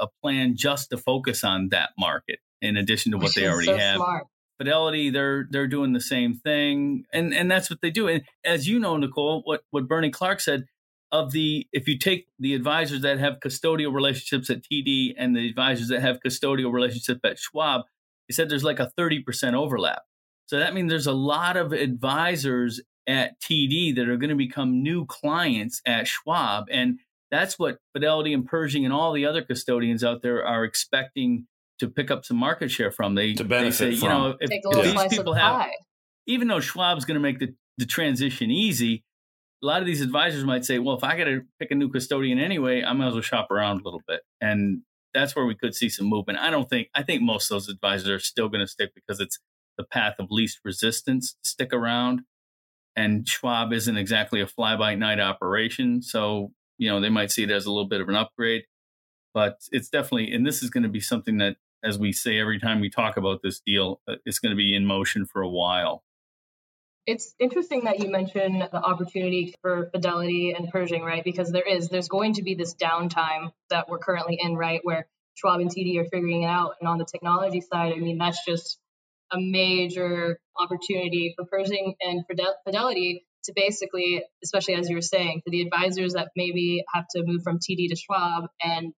a 0.01 0.09
plan 0.23 0.57
just 0.57 0.91
to 0.91 0.97
focus 0.97 1.45
on 1.45 1.69
that 1.71 1.91
market 1.99 2.41
in 2.61 2.77
addition 2.77 3.13
to 3.13 3.19
what 3.19 3.35
they 3.35 3.47
already 3.47 3.67
so 3.67 3.77
have. 3.77 3.97
Smart. 3.97 4.27
Fidelity, 4.59 5.11
they're 5.11 5.47
they're 5.51 5.69
doing 5.69 5.93
the 5.93 6.01
same 6.01 6.35
thing, 6.35 7.05
and 7.13 7.33
and 7.33 7.49
that's 7.49 7.71
what 7.71 7.81
they 7.81 7.91
do. 7.91 8.09
And 8.09 8.25
as 8.45 8.67
you 8.67 8.81
know, 8.81 8.97
Nicole, 8.97 9.43
what 9.45 9.61
what 9.71 9.87
Bernie 9.87 10.11
Clark 10.11 10.41
said 10.41 10.65
of 11.13 11.31
the 11.31 11.67
if 11.73 11.87
you 11.87 11.97
take 11.97 12.27
the 12.41 12.55
advisors 12.55 13.03
that 13.03 13.21
have 13.21 13.35
custodial 13.45 13.95
relationships 13.95 14.51
at 14.51 14.63
TD 14.63 15.15
and 15.17 15.37
the 15.37 15.49
advisors 15.49 15.89
that 15.89 16.01
have 16.01 16.19
custodial 16.27 16.73
relationships 16.73 17.21
at 17.23 17.39
Schwab, 17.39 17.83
he 18.27 18.35
said 18.35 18.49
there's 18.49 18.65
like 18.65 18.81
a 18.81 18.91
thirty 18.97 19.21
percent 19.23 19.55
overlap. 19.55 20.03
So 20.47 20.59
that 20.59 20.75
means 20.75 20.91
there's 20.91 21.07
a 21.07 21.13
lot 21.13 21.57
of 21.57 21.73
advisors 21.73 22.81
at 23.09 23.41
TD 23.41 23.97
that 23.97 24.09
are 24.09 24.17
going 24.17 24.31
to 24.31 24.37
become 24.37 24.83
new 24.83 25.07
clients 25.07 25.81
at 25.87 26.07
Schwab. 26.07 26.67
And 26.71 27.01
that's 27.31 27.59
what 27.59 27.79
Fidelity 27.95 28.33
and 28.33 28.47
Pershing 28.47 28.85
and 28.85 28.93
all 28.93 29.13
the 29.13 29.27
other 29.27 29.43
custodians 29.43 30.05
out 30.05 30.23
there 30.23 30.47
are 30.47 30.65
expecting 30.65 31.47
to 31.79 31.89
pick 31.89 32.11
up 32.11 32.25
some 32.25 32.37
market 32.37 32.71
share 32.71 32.91
from. 32.91 33.15
They, 33.15 33.35
to 33.35 33.45
benefit 33.45 33.79
they 33.79 33.95
say, 33.95 34.01
from. 34.01 34.09
you 34.09 34.15
know, 34.15 34.37
if, 34.41 34.51
if 34.51 34.95
these 34.95 35.19
people 35.19 35.35
have, 35.35 35.67
even 36.27 36.49
though 36.49 36.61
Schwab's 36.61 37.05
going 37.05 37.15
to 37.15 37.21
make 37.21 37.39
the, 37.39 37.55
the 37.79 37.87
transition 37.87 38.51
easy, 38.51 39.05
a 39.63 39.67
lot 39.67 39.81
of 39.81 39.87
these 39.87 40.03
advisors 40.03 40.45
might 40.45 40.65
say, 40.65 40.79
well, 40.79 40.97
if 40.97 41.03
I 41.03 41.17
got 41.17 41.25
to 41.25 41.43
pick 41.59 41.71
a 41.71 41.75
new 41.75 41.89
custodian 41.89 42.39
anyway, 42.39 42.83
I 42.83 42.93
might 42.93 43.09
as 43.09 43.15
well 43.15 43.23
shop 43.23 43.51
around 43.51 43.81
a 43.81 43.85
little 43.85 44.03
bit. 44.07 44.21
And 44.41 44.83
that's 45.15 45.35
where 45.35 45.47
we 45.47 45.55
could 45.55 45.75
see 45.75 45.89
some 45.89 46.07
movement. 46.07 46.39
I 46.39 46.51
don't 46.51 46.69
think, 46.69 46.89
I 46.95 47.03
think 47.03 47.23
most 47.23 47.51
of 47.51 47.57
those 47.57 47.69
advisors 47.69 48.09
are 48.09 48.19
still 48.21 48.49
going 48.49 48.61
to 48.61 48.67
stick 48.69 48.91
because 48.95 49.21
it's 49.21 49.39
the 49.77 49.85
path 49.85 50.17
of 50.19 50.27
least 50.31 50.61
resistance 50.65 51.33
to 51.33 51.49
stick 51.49 51.73
around. 51.73 52.23
And 52.99 53.29
Schwab 53.29 53.73
isn't 53.73 53.97
exactly 53.97 54.41
a 54.41 54.47
fly 54.49 54.75
by 54.75 54.97
night 54.97 55.21
operation. 55.21 56.03
So, 56.03 56.51
you 56.79 56.91
know, 56.91 57.01
they 57.01 57.11
might 57.11 57.31
see 57.31 57.45
it 57.45 57.51
as 57.51 57.65
a 57.65 57.71
little 57.71 57.87
bit 57.87 58.01
of 58.01 58.09
an 58.09 58.17
upgrade. 58.17 58.65
But 59.33 59.61
it's 59.71 59.89
definitely, 59.89 60.33
and 60.33 60.45
this 60.45 60.65
is 60.65 60.71
going 60.71 60.83
to 60.83 60.89
be 60.89 60.99
something 60.99 61.39
that, 61.39 61.59
as 61.85 61.97
we 61.97 62.11
say 62.11 62.41
every 62.41 62.59
time 62.59 62.81
we 62.81 62.91
talk 62.91 63.17
about 63.17 63.39
this 63.41 63.61
deal, 63.61 64.01
uh, 64.09 64.15
it's 64.25 64.41
going 64.41 64.51
to 64.51 64.57
be 64.57 64.75
in 64.75 64.85
motion 64.85 65.27
for 65.27 65.43
a 65.43 65.49
while. 65.49 66.03
It's 67.07 67.37
interesting 67.39 67.85
that 67.85 68.01
you 68.01 68.11
mention 68.11 68.59
the 68.59 68.83
opportunity 68.83 69.55
for 69.63 69.91
Fidelity 69.93 70.57
and 70.59 70.69
Pershing, 70.69 71.05
right? 71.05 71.23
Because 71.23 71.53
there 71.53 71.63
is, 71.63 71.91
there's 71.91 72.09
going 72.09 72.33
to 72.33 72.43
be 72.43 72.57
this 72.57 72.75
downtime 72.75 73.53
that 73.71 73.89
we're 73.89 73.99
currently 73.99 74.41
in, 74.43 74.57
right? 74.57 74.81
Where 74.83 75.07
Schwab 75.35 75.61
and 75.61 75.71
TD 75.71 76.01
are 76.01 76.05
figuring 76.05 76.43
it 76.43 76.47
out. 76.47 76.73
And 76.81 76.89
on 76.89 76.99
the 76.99 77.05
technology 77.05 77.61
side, 77.61 77.93
I 77.93 77.99
mean, 78.01 78.19
that's 78.19 78.45
just 78.45 78.81
a 79.33 79.39
major 79.39 80.39
opportunity 80.59 81.35
for 81.37 81.45
Pershing 81.45 81.95
and 82.01 82.25
Fidelity 82.65 83.27
to 83.45 83.53
basically, 83.55 84.23
especially 84.43 84.75
as 84.75 84.89
you 84.89 84.97
were 84.97 85.03
saying, 85.03 85.43
for 85.45 85.51
the 85.51 85.63
advisors 85.63 86.15
that 86.15 86.31
maybe 86.37 86.85
have 86.93 87.07
to 87.15 87.23
move 87.25 87.43
from 87.43 87.59
TD 87.59 87.89
to 87.89 87.97
Schwab 87.97 88.49
and 88.63 88.93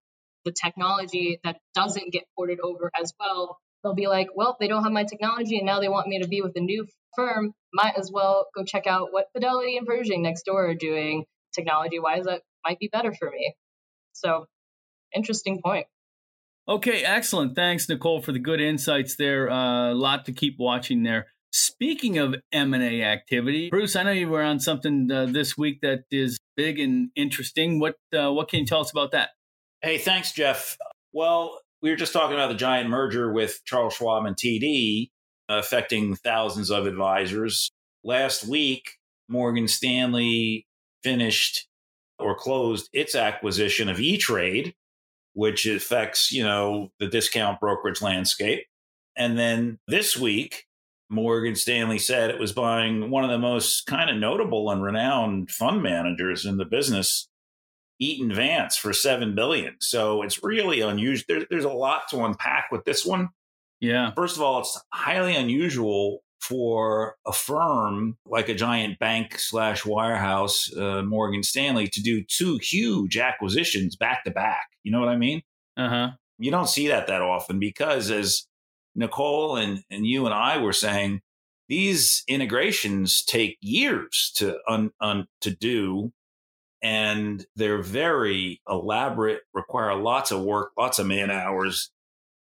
the 0.44 0.52
technology 0.52 1.38
that 1.44 1.58
doesn't 1.74 2.12
get 2.12 2.24
ported 2.36 2.58
over 2.60 2.90
as 3.00 3.12
well, 3.20 3.58
they'll 3.82 3.94
be 3.94 4.06
like, 4.06 4.28
well, 4.34 4.56
they 4.58 4.68
don't 4.68 4.82
have 4.82 4.92
my 4.92 5.04
technology 5.04 5.58
and 5.58 5.66
now 5.66 5.80
they 5.80 5.88
want 5.88 6.08
me 6.08 6.20
to 6.20 6.28
be 6.28 6.42
with 6.42 6.56
a 6.56 6.60
new 6.60 6.86
firm. 7.16 7.52
Might 7.72 7.96
as 7.98 8.10
well 8.12 8.46
go 8.56 8.64
check 8.64 8.86
out 8.86 9.12
what 9.12 9.26
Fidelity 9.32 9.76
and 9.76 9.86
Pershing 9.86 10.22
next 10.22 10.44
door 10.44 10.70
are 10.70 10.74
doing 10.74 11.24
technology 11.54 11.98
wise. 11.98 12.24
That 12.24 12.42
might 12.64 12.78
be 12.78 12.88
better 12.88 13.12
for 13.12 13.30
me. 13.30 13.54
So, 14.12 14.46
interesting 15.14 15.60
point. 15.62 15.86
Okay, 16.70 17.02
excellent. 17.02 17.56
Thanks, 17.56 17.88
Nicole, 17.88 18.22
for 18.22 18.30
the 18.30 18.38
good 18.38 18.60
insights 18.60 19.16
there. 19.16 19.48
A 19.48 19.54
uh, 19.54 19.94
lot 19.94 20.24
to 20.26 20.32
keep 20.32 20.54
watching 20.56 21.02
there. 21.02 21.26
Speaking 21.52 22.18
of 22.18 22.36
M&A 22.52 23.02
activity, 23.02 23.70
Bruce, 23.70 23.96
I 23.96 24.04
know 24.04 24.12
you 24.12 24.28
were 24.28 24.42
on 24.42 24.60
something 24.60 25.10
uh, 25.10 25.26
this 25.26 25.58
week 25.58 25.80
that 25.80 26.04
is 26.12 26.38
big 26.56 26.78
and 26.78 27.10
interesting. 27.16 27.80
What 27.80 27.96
uh, 28.16 28.30
what 28.30 28.48
can 28.48 28.60
you 28.60 28.66
tell 28.66 28.80
us 28.82 28.92
about 28.92 29.10
that? 29.10 29.30
Hey, 29.82 29.98
thanks, 29.98 30.30
Jeff. 30.30 30.78
Well, 31.12 31.58
we 31.82 31.90
were 31.90 31.96
just 31.96 32.12
talking 32.12 32.36
about 32.36 32.50
the 32.50 32.54
giant 32.54 32.88
merger 32.88 33.32
with 33.32 33.60
Charles 33.64 33.94
Schwab 33.94 34.24
and 34.24 34.36
TD 34.36 35.10
affecting 35.48 36.14
thousands 36.14 36.70
of 36.70 36.86
advisors. 36.86 37.72
Last 38.04 38.46
week, 38.46 38.92
Morgan 39.28 39.66
Stanley 39.66 40.68
finished 41.02 41.66
or 42.20 42.36
closed 42.36 42.88
its 42.92 43.16
acquisition 43.16 43.88
of 43.88 43.98
E-Trade, 43.98 44.74
which 45.40 45.64
affects, 45.64 46.30
you 46.30 46.44
know, 46.44 46.92
the 46.98 47.06
discount 47.06 47.58
brokerage 47.60 48.02
landscape. 48.02 48.66
And 49.16 49.38
then 49.38 49.78
this 49.88 50.14
week, 50.14 50.66
Morgan 51.08 51.56
Stanley 51.56 51.96
said 51.96 52.28
it 52.28 52.38
was 52.38 52.52
buying 52.52 53.08
one 53.08 53.24
of 53.24 53.30
the 53.30 53.38
most 53.38 53.86
kind 53.86 54.10
of 54.10 54.18
notable 54.18 54.70
and 54.70 54.82
renowned 54.82 55.50
fund 55.50 55.82
managers 55.82 56.44
in 56.44 56.58
the 56.58 56.66
business, 56.66 57.26
Eaton 57.98 58.34
Vance, 58.34 58.76
for 58.76 58.92
seven 58.92 59.34
billion. 59.34 59.76
So 59.80 60.20
it's 60.20 60.44
really 60.44 60.82
unusual. 60.82 61.24
There, 61.26 61.46
there's 61.48 61.64
a 61.64 61.70
lot 61.70 62.02
to 62.10 62.22
unpack 62.22 62.66
with 62.70 62.84
this 62.84 63.06
one. 63.06 63.30
Yeah. 63.80 64.12
First 64.14 64.36
of 64.36 64.42
all, 64.42 64.60
it's 64.60 64.78
highly 64.92 65.34
unusual 65.34 66.22
for 66.40 67.16
a 67.26 67.32
firm 67.32 68.16
like 68.26 68.48
a 68.48 68.54
giant 68.54 68.98
bank 68.98 69.38
slash 69.38 69.82
wirehouse, 69.82 70.76
uh, 70.76 71.02
Morgan 71.02 71.42
Stanley, 71.42 71.86
to 71.88 72.02
do 72.02 72.24
two 72.24 72.58
huge 72.58 73.16
acquisitions 73.18 73.96
back 73.96 74.24
to 74.24 74.30
back. 74.30 74.66
You 74.82 74.92
know 74.92 75.00
what 75.00 75.08
I 75.08 75.16
mean? 75.16 75.42
Uh 75.76 75.88
huh. 75.88 76.08
You 76.38 76.50
don't 76.50 76.68
see 76.68 76.88
that 76.88 77.06
that 77.08 77.22
often 77.22 77.58
because, 77.58 78.10
as 78.10 78.46
Nicole 78.94 79.56
and, 79.56 79.82
and 79.90 80.06
you 80.06 80.24
and 80.24 80.34
I 80.34 80.58
were 80.58 80.72
saying, 80.72 81.20
these 81.68 82.24
integrations 82.26 83.22
take 83.22 83.56
years 83.60 84.32
to 84.36 84.58
un, 84.66 84.90
un, 85.00 85.26
to 85.42 85.50
do, 85.54 86.12
and 86.82 87.46
they're 87.54 87.82
very 87.82 88.60
elaborate, 88.68 89.42
require 89.54 89.94
lots 89.94 90.32
of 90.32 90.42
work, 90.42 90.70
lots 90.76 90.98
of 90.98 91.06
man 91.06 91.30
hours, 91.30 91.90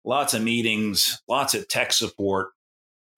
lots 0.06 0.34
of 0.34 0.44
meetings, 0.44 1.22
lots 1.28 1.54
of 1.54 1.68
tech 1.68 1.92
support, 1.92 2.50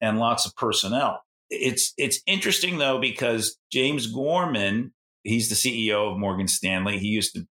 and 0.02 0.18
lots 0.18 0.44
of 0.44 0.54
personnel. 0.56 1.22
It's 1.48 1.94
it's 1.96 2.20
interesting 2.26 2.78
though 2.78 3.00
because 3.00 3.56
James 3.70 4.06
Gorman, 4.08 4.92
he's 5.22 5.48
the 5.48 5.54
CEO 5.54 6.12
of 6.12 6.18
Morgan 6.18 6.48
Stanley. 6.48 6.98
He 6.98 7.08
used 7.08 7.34
to 7.34 7.46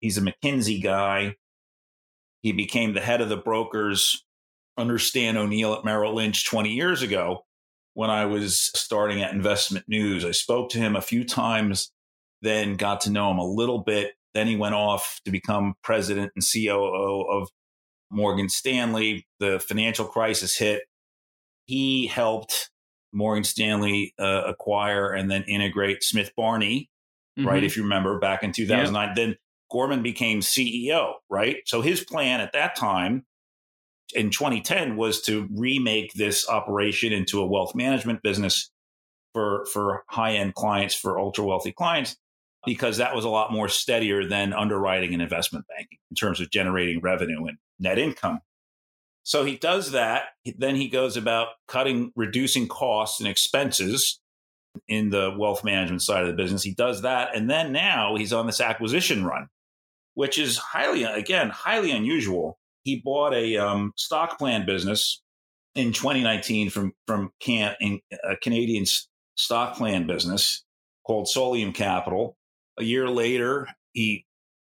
he's 0.00 0.18
a 0.18 0.22
McKinsey 0.22 0.82
guy. 0.82 1.36
He 2.42 2.52
became 2.52 2.94
the 2.94 3.00
head 3.00 3.20
of 3.20 3.28
the 3.28 3.36
brokers 3.36 4.24
under 4.78 4.98
Stan 4.98 5.36
O'Neill 5.36 5.74
at 5.74 5.84
Merrill 5.84 6.14
Lynch 6.14 6.46
20 6.46 6.70
years 6.70 7.02
ago 7.02 7.44
when 7.92 8.08
I 8.08 8.24
was 8.24 8.70
starting 8.74 9.20
at 9.20 9.34
Investment 9.34 9.84
News. 9.88 10.24
I 10.24 10.30
spoke 10.30 10.70
to 10.70 10.78
him 10.78 10.96
a 10.96 11.02
few 11.02 11.22
times, 11.22 11.92
then 12.40 12.76
got 12.76 13.02
to 13.02 13.10
know 13.10 13.30
him 13.30 13.38
a 13.38 13.44
little 13.44 13.80
bit. 13.80 14.14
Then 14.32 14.46
he 14.46 14.56
went 14.56 14.74
off 14.74 15.20
to 15.26 15.30
become 15.30 15.74
president 15.82 16.32
and 16.34 16.44
COO 16.44 17.26
of 17.30 17.48
Morgan 18.10 18.48
Stanley. 18.48 19.26
The 19.38 19.60
financial 19.60 20.06
crisis 20.06 20.56
hit. 20.56 20.82
He 21.70 22.08
helped 22.08 22.68
Morgan 23.12 23.44
Stanley 23.44 24.12
uh, 24.18 24.42
acquire 24.44 25.12
and 25.12 25.30
then 25.30 25.44
integrate 25.44 26.02
Smith 26.02 26.32
Barney, 26.36 26.90
mm-hmm. 27.38 27.48
right? 27.48 27.62
If 27.62 27.76
you 27.76 27.84
remember 27.84 28.18
back 28.18 28.42
in 28.42 28.50
2009. 28.50 29.06
Yep. 29.06 29.14
Then 29.14 29.36
Gorman 29.70 30.02
became 30.02 30.40
CEO, 30.40 31.12
right? 31.28 31.58
So 31.66 31.80
his 31.80 32.02
plan 32.02 32.40
at 32.40 32.54
that 32.54 32.74
time 32.74 33.24
in 34.16 34.30
2010 34.30 34.96
was 34.96 35.22
to 35.22 35.46
remake 35.54 36.12
this 36.14 36.48
operation 36.48 37.12
into 37.12 37.40
a 37.40 37.46
wealth 37.46 37.76
management 37.76 38.20
business 38.24 38.72
for 39.32 39.64
for 39.72 40.02
high 40.08 40.32
end 40.32 40.56
clients, 40.56 40.96
for 40.96 41.20
ultra 41.20 41.44
wealthy 41.44 41.70
clients, 41.70 42.16
because 42.66 42.96
that 42.96 43.14
was 43.14 43.24
a 43.24 43.28
lot 43.28 43.52
more 43.52 43.68
steadier 43.68 44.26
than 44.26 44.52
underwriting 44.52 45.12
and 45.12 45.22
investment 45.22 45.66
banking 45.68 45.98
in 46.10 46.16
terms 46.16 46.40
of 46.40 46.50
generating 46.50 47.00
revenue 47.00 47.46
and 47.46 47.58
net 47.78 47.96
income. 47.96 48.40
So 49.22 49.44
he 49.44 49.56
does 49.56 49.92
that. 49.92 50.24
Then 50.58 50.76
he 50.76 50.88
goes 50.88 51.16
about 51.16 51.48
cutting, 51.68 52.12
reducing 52.16 52.68
costs 52.68 53.20
and 53.20 53.28
expenses 53.28 54.20
in 54.88 55.10
the 55.10 55.34
wealth 55.38 55.62
management 55.64 56.02
side 56.02 56.22
of 56.22 56.28
the 56.28 56.42
business. 56.42 56.62
He 56.62 56.74
does 56.74 57.02
that. 57.02 57.36
And 57.36 57.50
then 57.50 57.72
now 57.72 58.16
he's 58.16 58.32
on 58.32 58.46
this 58.46 58.60
acquisition 58.60 59.24
run, 59.24 59.48
which 60.14 60.38
is 60.38 60.56
highly, 60.56 61.04
again, 61.04 61.50
highly 61.50 61.90
unusual 61.90 62.58
he 62.82 63.00
bought 63.04 63.34
a 63.34 63.56
um, 63.56 63.92
stock 63.96 64.38
plan 64.38 64.66
business 64.66 65.22
in 65.74 65.92
2019 65.92 66.70
from 66.70 66.92
from 67.06 67.30
Can 67.40 67.74
a 68.24 68.36
Canadian 68.36 68.84
stock 69.36 69.76
plan 69.76 70.06
business 70.06 70.64
called 71.06 71.26
Solium 71.26 71.74
Capital. 71.74 72.36
A 72.78 72.84
year 72.84 73.08
later, 73.08 73.68
he 73.92 74.24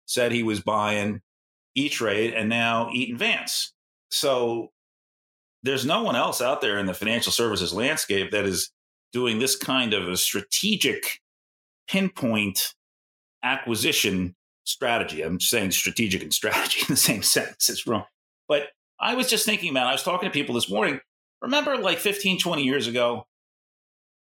said 0.06 0.32
he 0.32 0.42
was 0.42 0.60
buying 0.60 1.20
E 1.74 1.88
Trade 1.88 2.34
and 2.34 2.48
now 2.48 2.90
Eaton 2.92 3.16
Vance. 3.16 3.72
So 4.10 4.70
there's 5.62 5.86
no 5.86 6.02
one 6.02 6.16
else 6.16 6.40
out 6.40 6.60
there 6.60 6.78
in 6.78 6.86
the 6.86 6.94
financial 6.94 7.32
services 7.32 7.72
landscape 7.72 8.30
that 8.32 8.44
is 8.44 8.70
doing 9.12 9.38
this 9.38 9.56
kind 9.56 9.92
of 9.92 10.08
a 10.08 10.16
strategic 10.16 11.20
pinpoint 11.88 12.74
acquisition 13.42 14.34
strategy. 14.64 15.22
I'm 15.22 15.40
saying 15.40 15.72
strategic 15.72 16.22
and 16.22 16.32
strategy 16.32 16.80
in 16.80 16.86
the 16.88 16.96
same 16.96 17.22
sentence. 17.24 17.68
It's 17.68 17.86
wrong. 17.86 18.04
But 18.48 18.68
I 18.98 19.14
was 19.14 19.28
just 19.28 19.46
thinking 19.46 19.70
about, 19.70 19.86
I 19.86 19.92
was 19.92 20.02
talking 20.02 20.28
to 20.28 20.32
people 20.32 20.54
this 20.54 20.70
morning. 20.70 21.00
Remember 21.42 21.76
like 21.76 21.98
15, 21.98 22.38
20 22.38 22.62
years 22.62 22.86
ago, 22.86 23.26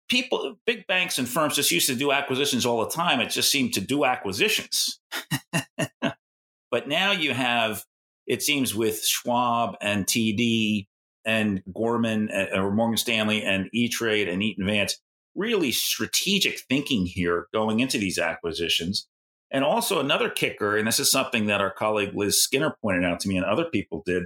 people, 0.08 0.56
big 0.66 0.86
banks 0.86 1.18
and 1.18 1.28
firms 1.28 1.56
just 1.56 1.70
used 1.70 1.88
to 1.88 1.94
do 1.94 2.12
acquisitions 2.12 2.66
all 2.66 2.84
the 2.84 2.90
time. 2.90 3.20
It 3.20 3.30
just 3.30 3.50
seemed 3.50 3.74
to 3.74 3.80
do 3.80 4.04
acquisitions. 4.04 5.00
but 6.70 6.88
now 6.88 7.12
you 7.12 7.32
have, 7.32 7.84
it 8.26 8.42
seems 8.42 8.74
with 8.74 9.04
Schwab 9.04 9.76
and 9.80 10.06
TD 10.06 10.86
and 11.24 11.62
Gorman 11.74 12.30
uh, 12.30 12.48
or 12.54 12.70
Morgan 12.70 12.96
Stanley 12.96 13.42
and 13.42 13.68
E 13.72 13.88
Trade 13.88 14.28
and 14.28 14.42
Eaton 14.42 14.66
Vance, 14.66 14.98
really 15.34 15.72
strategic 15.72 16.60
thinking 16.68 17.06
here 17.06 17.46
going 17.52 17.80
into 17.80 17.98
these 17.98 18.18
acquisitions. 18.18 19.08
And 19.50 19.64
also 19.64 20.00
another 20.00 20.28
kicker, 20.28 20.76
and 20.76 20.86
this 20.88 20.98
is 20.98 21.10
something 21.10 21.46
that 21.46 21.60
our 21.60 21.70
colleague 21.70 22.14
Liz 22.14 22.42
Skinner 22.42 22.76
pointed 22.82 23.04
out 23.04 23.20
to 23.20 23.28
me 23.28 23.36
and 23.36 23.44
other 23.44 23.64
people 23.64 24.02
did. 24.04 24.24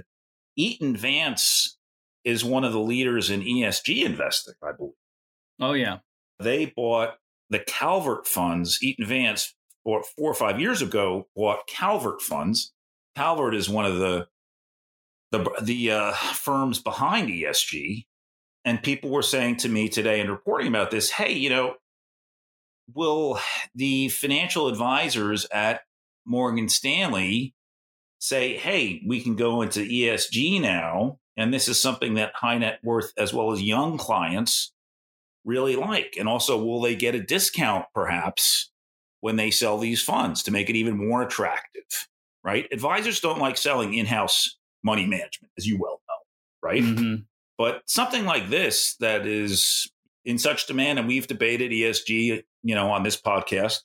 Eaton 0.55 0.95
Vance 0.97 1.77
is 2.23 2.43
one 2.43 2.63
of 2.63 2.73
the 2.73 2.79
leaders 2.79 3.29
in 3.29 3.41
ESG 3.41 4.03
investing, 4.03 4.55
I 4.63 4.71
believe. 4.75 4.93
Oh 5.59 5.73
yeah. 5.73 5.99
They 6.39 6.73
bought 6.75 7.15
the 7.49 7.59
Calvert 7.59 8.27
funds. 8.27 8.79
Eaton 8.81 9.05
Vance 9.05 9.55
bought 9.85 10.05
four 10.17 10.31
or 10.31 10.35
five 10.35 10.59
years 10.59 10.81
ago 10.81 11.27
bought 11.35 11.67
Calvert 11.67 12.21
funds. 12.21 12.73
Calvert 13.15 13.55
is 13.55 13.69
one 13.69 13.85
of 13.85 13.97
the 13.97 14.27
the 15.31 15.49
the 15.61 15.91
uh, 15.91 16.11
firms 16.11 16.79
behind 16.79 17.29
ESG, 17.29 18.05
and 18.65 18.83
people 18.83 19.09
were 19.09 19.21
saying 19.21 19.57
to 19.57 19.69
me 19.69 19.89
today 19.89 20.19
and 20.19 20.29
reporting 20.29 20.67
about 20.67 20.91
this, 20.91 21.11
hey, 21.11 21.31
you 21.31 21.49
know, 21.49 21.75
will 22.93 23.39
the 23.73 24.09
financial 24.09 24.67
advisors 24.67 25.45
at 25.51 25.81
Morgan 26.25 26.69
Stanley 26.69 27.55
say, 28.19 28.57
hey, 28.57 29.01
we 29.05 29.21
can 29.21 29.35
go 29.35 29.61
into 29.61 29.79
ESG 29.79 30.61
now? 30.61 31.19
And 31.37 31.53
this 31.53 31.67
is 31.67 31.81
something 31.81 32.15
that 32.15 32.33
high 32.35 32.57
net 32.57 32.79
worth 32.83 33.13
as 33.17 33.33
well 33.33 33.51
as 33.51 33.61
young 33.61 33.97
clients 33.97 34.73
really 35.45 35.75
like. 35.75 36.15
And 36.19 36.27
also, 36.27 36.63
will 36.63 36.81
they 36.81 36.95
get 36.95 37.15
a 37.15 37.23
discount 37.23 37.85
perhaps 37.95 38.71
when 39.21 39.37
they 39.37 39.49
sell 39.49 39.77
these 39.77 40.03
funds 40.03 40.43
to 40.43 40.51
make 40.51 40.69
it 40.69 40.75
even 40.75 40.97
more 40.97 41.21
attractive? 41.21 42.07
Right? 42.43 42.67
Advisors 42.71 43.19
don't 43.19 43.39
like 43.39 43.57
selling 43.57 43.93
in 43.93 44.05
house 44.05 44.57
money 44.83 45.05
management, 45.05 45.51
as 45.57 45.67
you 45.67 45.77
well 45.79 46.01
know, 46.07 46.67
right? 46.67 46.83
Mm-hmm. 46.83 47.15
But 47.57 47.83
something 47.85 48.25
like 48.25 48.49
this 48.49 48.95
that 48.99 49.27
is 49.27 49.91
in 50.25 50.37
such 50.37 50.67
demand, 50.67 50.99
and 50.99 51.07
we've 51.07 51.27
debated 51.27 51.71
ESG, 51.71 52.43
you 52.63 52.75
know, 52.75 52.89
on 52.89 53.03
this 53.03 53.19
podcast 53.19 53.81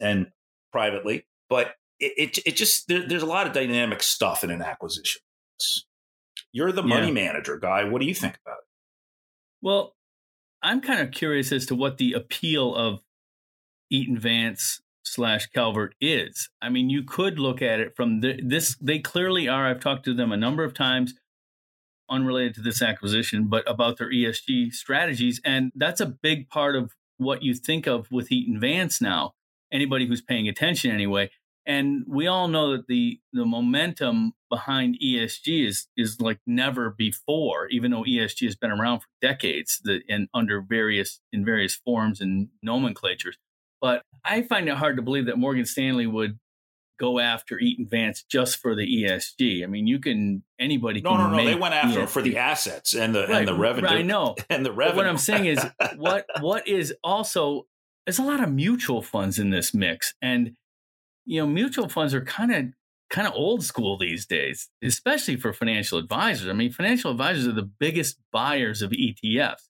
and 0.00 0.28
privately, 0.72 1.26
but 1.48 1.74
it, 1.98 2.12
it, 2.16 2.38
it 2.46 2.56
just 2.56 2.88
there, 2.88 3.06
there's 3.06 3.22
a 3.22 3.26
lot 3.26 3.46
of 3.46 3.52
dynamic 3.52 4.02
stuff 4.02 4.44
in 4.44 4.50
an 4.50 4.62
acquisition. 4.62 5.20
You're 6.52 6.72
the 6.72 6.82
money 6.82 7.08
yeah. 7.08 7.12
manager 7.12 7.58
guy. 7.58 7.84
What 7.84 8.00
do 8.00 8.06
you 8.06 8.14
think 8.14 8.38
about 8.44 8.58
it? 8.58 8.64
Well, 9.62 9.94
I'm 10.62 10.80
kind 10.80 11.00
of 11.00 11.12
curious 11.12 11.52
as 11.52 11.66
to 11.66 11.74
what 11.74 11.98
the 11.98 12.12
appeal 12.12 12.74
of 12.74 13.00
Eaton 13.90 14.18
Vance 14.18 14.80
slash 15.16 15.46
Calvert 15.46 15.94
is. 16.00 16.50
I 16.62 16.68
mean, 16.68 16.90
you 16.90 17.02
could 17.02 17.38
look 17.38 17.62
at 17.62 17.80
it 17.80 17.96
from 17.96 18.20
the, 18.20 18.38
this. 18.42 18.76
They 18.80 18.98
clearly 18.98 19.48
are. 19.48 19.66
I've 19.66 19.80
talked 19.80 20.04
to 20.04 20.14
them 20.14 20.30
a 20.30 20.36
number 20.36 20.62
of 20.62 20.74
times, 20.74 21.14
unrelated 22.08 22.54
to 22.56 22.60
this 22.60 22.82
acquisition, 22.82 23.48
but 23.48 23.68
about 23.68 23.96
their 23.96 24.12
ESG 24.12 24.72
strategies, 24.72 25.40
and 25.44 25.72
that's 25.74 26.00
a 26.00 26.06
big 26.06 26.48
part 26.48 26.76
of 26.76 26.92
what 27.16 27.42
you 27.42 27.54
think 27.54 27.86
of 27.86 28.10
with 28.12 28.30
Eaton 28.30 28.60
Vance 28.60 29.00
now. 29.00 29.32
Anybody 29.72 30.06
who's 30.06 30.22
paying 30.22 30.48
attention, 30.48 30.90
anyway. 30.92 31.30
And 31.66 32.04
we 32.06 32.28
all 32.28 32.46
know 32.46 32.76
that 32.76 32.86
the 32.86 33.18
the 33.32 33.44
momentum 33.44 34.34
behind 34.48 34.98
ESG 35.02 35.66
is 35.66 35.88
is 35.96 36.20
like 36.20 36.38
never 36.46 36.90
before. 36.90 37.66
Even 37.68 37.90
though 37.90 38.04
ESG 38.04 38.44
has 38.44 38.54
been 38.54 38.70
around 38.70 39.00
for 39.00 39.08
decades, 39.20 39.80
the, 39.82 40.02
and 40.08 40.28
under 40.32 40.60
various 40.60 41.20
in 41.32 41.44
various 41.44 41.74
forms 41.74 42.20
and 42.20 42.48
nomenclatures. 42.62 43.36
But 43.80 44.02
I 44.24 44.42
find 44.42 44.68
it 44.68 44.76
hard 44.76 44.96
to 44.96 45.02
believe 45.02 45.26
that 45.26 45.38
Morgan 45.38 45.66
Stanley 45.66 46.06
would 46.06 46.38
go 46.98 47.18
after 47.18 47.58
Eaton 47.58 47.86
Vance 47.86 48.24
just 48.28 48.58
for 48.58 48.74
the 48.74 48.82
ESG. 48.82 49.62
I 49.62 49.66
mean, 49.66 49.86
you 49.86 49.98
can 49.98 50.42
anybody. 50.58 51.00
No, 51.00 51.10
can 51.10 51.18
no, 51.18 51.30
no. 51.30 51.36
No. 51.36 51.44
They 51.44 51.54
went 51.54 51.74
after 51.74 52.00
ESG. 52.00 52.08
for 52.08 52.22
the 52.22 52.38
assets 52.38 52.94
and 52.94 53.14
the 53.14 53.26
right, 53.26 53.38
and 53.38 53.48
the 53.48 53.54
revenue. 53.54 53.88
I 53.88 54.02
know, 54.02 54.34
and 54.48 54.64
the 54.64 54.72
revenue. 54.72 54.92
But 54.92 54.96
what 54.96 55.06
I'm 55.06 55.18
saying 55.18 55.46
is, 55.46 55.64
what 55.96 56.26
what 56.40 56.66
is 56.66 56.94
also 57.04 57.66
there's 58.06 58.18
a 58.18 58.24
lot 58.24 58.42
of 58.42 58.50
mutual 58.50 59.02
funds 59.02 59.38
in 59.38 59.50
this 59.50 59.74
mix, 59.74 60.14
and 60.22 60.52
you 61.24 61.40
know, 61.40 61.46
mutual 61.46 61.88
funds 61.88 62.14
are 62.14 62.24
kind 62.24 62.54
of 62.54 62.64
kind 63.10 63.26
of 63.26 63.34
old 63.34 63.64
school 63.64 63.98
these 63.98 64.26
days, 64.26 64.68
especially 64.82 65.36
for 65.36 65.52
financial 65.52 65.98
advisors. 65.98 66.48
I 66.48 66.52
mean, 66.52 66.72
financial 66.72 67.10
advisors 67.10 67.46
are 67.46 67.52
the 67.52 67.62
biggest 67.78 68.18
buyers 68.32 68.82
of 68.82 68.90
ETFs. 68.90 69.68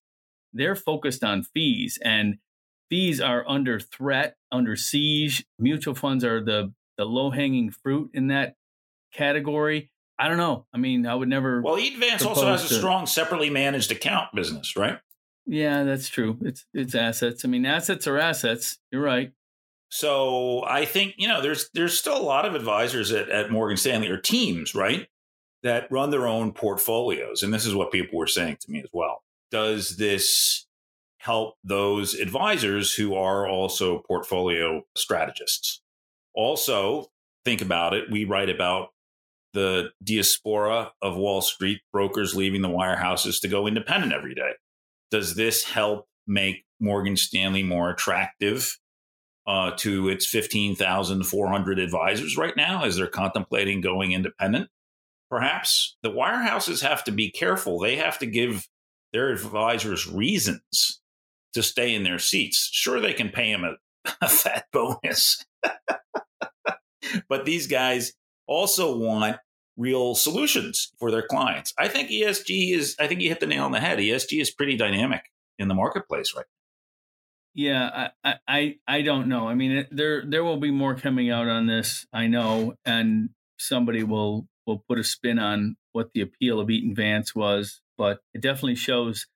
They're 0.52 0.76
focused 0.76 1.22
on 1.22 1.42
fees 1.42 1.98
and 2.02 2.36
fees 2.90 3.20
are 3.20 3.44
under 3.48 3.80
threat, 3.80 4.36
under 4.52 4.76
siege. 4.76 5.44
Mutual 5.58 5.94
funds 5.94 6.24
are 6.24 6.42
the 6.42 6.72
the 6.96 7.04
low 7.04 7.30
hanging 7.30 7.70
fruit 7.70 8.10
in 8.14 8.28
that 8.28 8.56
category. 9.12 9.90
I 10.18 10.28
don't 10.28 10.38
know. 10.38 10.66
I 10.72 10.78
mean, 10.78 11.06
I 11.06 11.14
would 11.14 11.28
never. 11.28 11.60
Well, 11.60 11.78
Eaton 11.78 12.00
Vance 12.00 12.24
also 12.24 12.46
has 12.46 12.64
a 12.64 12.68
to, 12.68 12.74
strong 12.74 13.06
separately 13.06 13.50
managed 13.50 13.92
account 13.92 14.28
business, 14.34 14.76
right? 14.76 14.98
Yeah, 15.46 15.84
that's 15.84 16.08
true. 16.08 16.38
It's 16.42 16.64
it's 16.72 16.94
assets. 16.94 17.44
I 17.44 17.48
mean, 17.48 17.66
assets 17.66 18.06
are 18.06 18.18
assets. 18.18 18.78
You're 18.90 19.02
right. 19.02 19.32
So 19.88 20.64
I 20.66 20.84
think 20.84 21.14
you 21.18 21.28
know 21.28 21.40
there's 21.42 21.70
there's 21.74 21.98
still 21.98 22.16
a 22.16 22.22
lot 22.22 22.46
of 22.46 22.54
advisors 22.54 23.12
at, 23.12 23.28
at 23.28 23.50
Morgan 23.50 23.76
Stanley 23.76 24.08
or 24.08 24.18
teams, 24.18 24.74
right, 24.74 25.06
that 25.62 25.90
run 25.90 26.10
their 26.10 26.26
own 26.26 26.52
portfolios, 26.52 27.42
and 27.42 27.52
this 27.52 27.66
is 27.66 27.74
what 27.74 27.92
people 27.92 28.18
were 28.18 28.26
saying 28.26 28.56
to 28.62 28.70
me 28.70 28.80
as 28.80 28.90
well. 28.92 29.22
Does 29.50 29.96
this 29.96 30.65
help 31.26 31.56
those 31.64 32.14
advisors 32.14 32.94
who 32.94 33.14
are 33.16 33.48
also 33.48 33.98
portfolio 34.06 34.82
strategists. 34.96 35.82
Also, 36.34 37.06
think 37.44 37.60
about 37.60 37.94
it. 37.94 38.08
We 38.10 38.24
write 38.24 38.48
about 38.48 38.90
the 39.52 39.90
diaspora 40.04 40.92
of 41.02 41.16
Wall 41.16 41.42
Street 41.42 41.80
brokers 41.92 42.36
leaving 42.36 42.62
the 42.62 42.68
wirehouses 42.68 43.40
to 43.40 43.48
go 43.48 43.66
independent 43.66 44.12
every 44.12 44.34
day. 44.34 44.52
Does 45.10 45.34
this 45.34 45.64
help 45.64 46.06
make 46.28 46.64
Morgan 46.78 47.16
Stanley 47.16 47.64
more 47.64 47.90
attractive 47.90 48.78
uh, 49.48 49.72
to 49.78 50.08
its 50.08 50.26
15,400 50.26 51.78
advisors 51.80 52.36
right 52.36 52.56
now 52.56 52.84
as 52.84 52.96
they're 52.96 53.08
contemplating 53.08 53.80
going 53.80 54.12
independent? 54.12 54.68
Perhaps 55.28 55.96
the 56.04 56.10
wirehouses 56.10 56.82
have 56.82 57.02
to 57.04 57.10
be 57.10 57.32
careful. 57.32 57.80
They 57.80 57.96
have 57.96 58.18
to 58.20 58.26
give 58.26 58.68
their 59.12 59.30
advisors 59.30 60.06
reasons 60.06 61.00
to 61.56 61.62
stay 61.62 61.94
in 61.94 62.04
their 62.04 62.18
seats. 62.18 62.70
Sure, 62.72 63.00
they 63.00 63.12
can 63.12 63.28
pay 63.28 63.50
him 63.50 63.64
a, 63.64 63.74
a 64.20 64.28
fat 64.28 64.66
bonus, 64.72 65.44
but 67.28 67.44
these 67.44 67.66
guys 67.66 68.12
also 68.46 68.96
want 68.96 69.36
real 69.76 70.14
solutions 70.14 70.92
for 70.98 71.10
their 71.10 71.26
clients. 71.26 71.74
I 71.78 71.88
think 71.88 72.08
ESG 72.08 72.74
is, 72.74 72.96
I 72.98 73.06
think 73.06 73.20
you 73.20 73.28
hit 73.28 73.40
the 73.40 73.46
nail 73.46 73.64
on 73.64 73.72
the 73.72 73.80
head. 73.80 73.98
ESG 73.98 74.40
is 74.40 74.50
pretty 74.50 74.76
dynamic 74.76 75.24
in 75.58 75.68
the 75.68 75.74
marketplace 75.74 76.34
right 76.34 76.46
yeah, 77.56 78.10
I, 78.22 78.34
I, 78.46 78.74
I 78.86 79.02
don't 79.02 79.28
know. 79.28 79.48
I 79.48 79.54
mean, 79.54 79.86
there, 79.90 80.22
there 80.26 80.44
will 80.44 80.58
be 80.58 80.70
more 80.70 80.94
coming 80.94 81.30
out 81.30 81.48
on 81.48 81.66
this. 81.66 82.06
I 82.12 82.26
know, 82.26 82.74
and 82.84 83.30
somebody 83.58 84.04
will, 84.04 84.46
will 84.66 84.84
put 84.86 84.98
a 84.98 85.04
spin 85.04 85.38
on 85.38 85.76
what 85.92 86.10
the 86.12 86.20
appeal 86.20 86.60
of 86.60 86.68
Eaton 86.68 86.94
Vance 86.94 87.34
was, 87.34 87.80
but 87.96 88.18
it 88.34 88.42
definitely 88.42 88.74
shows 88.74 89.26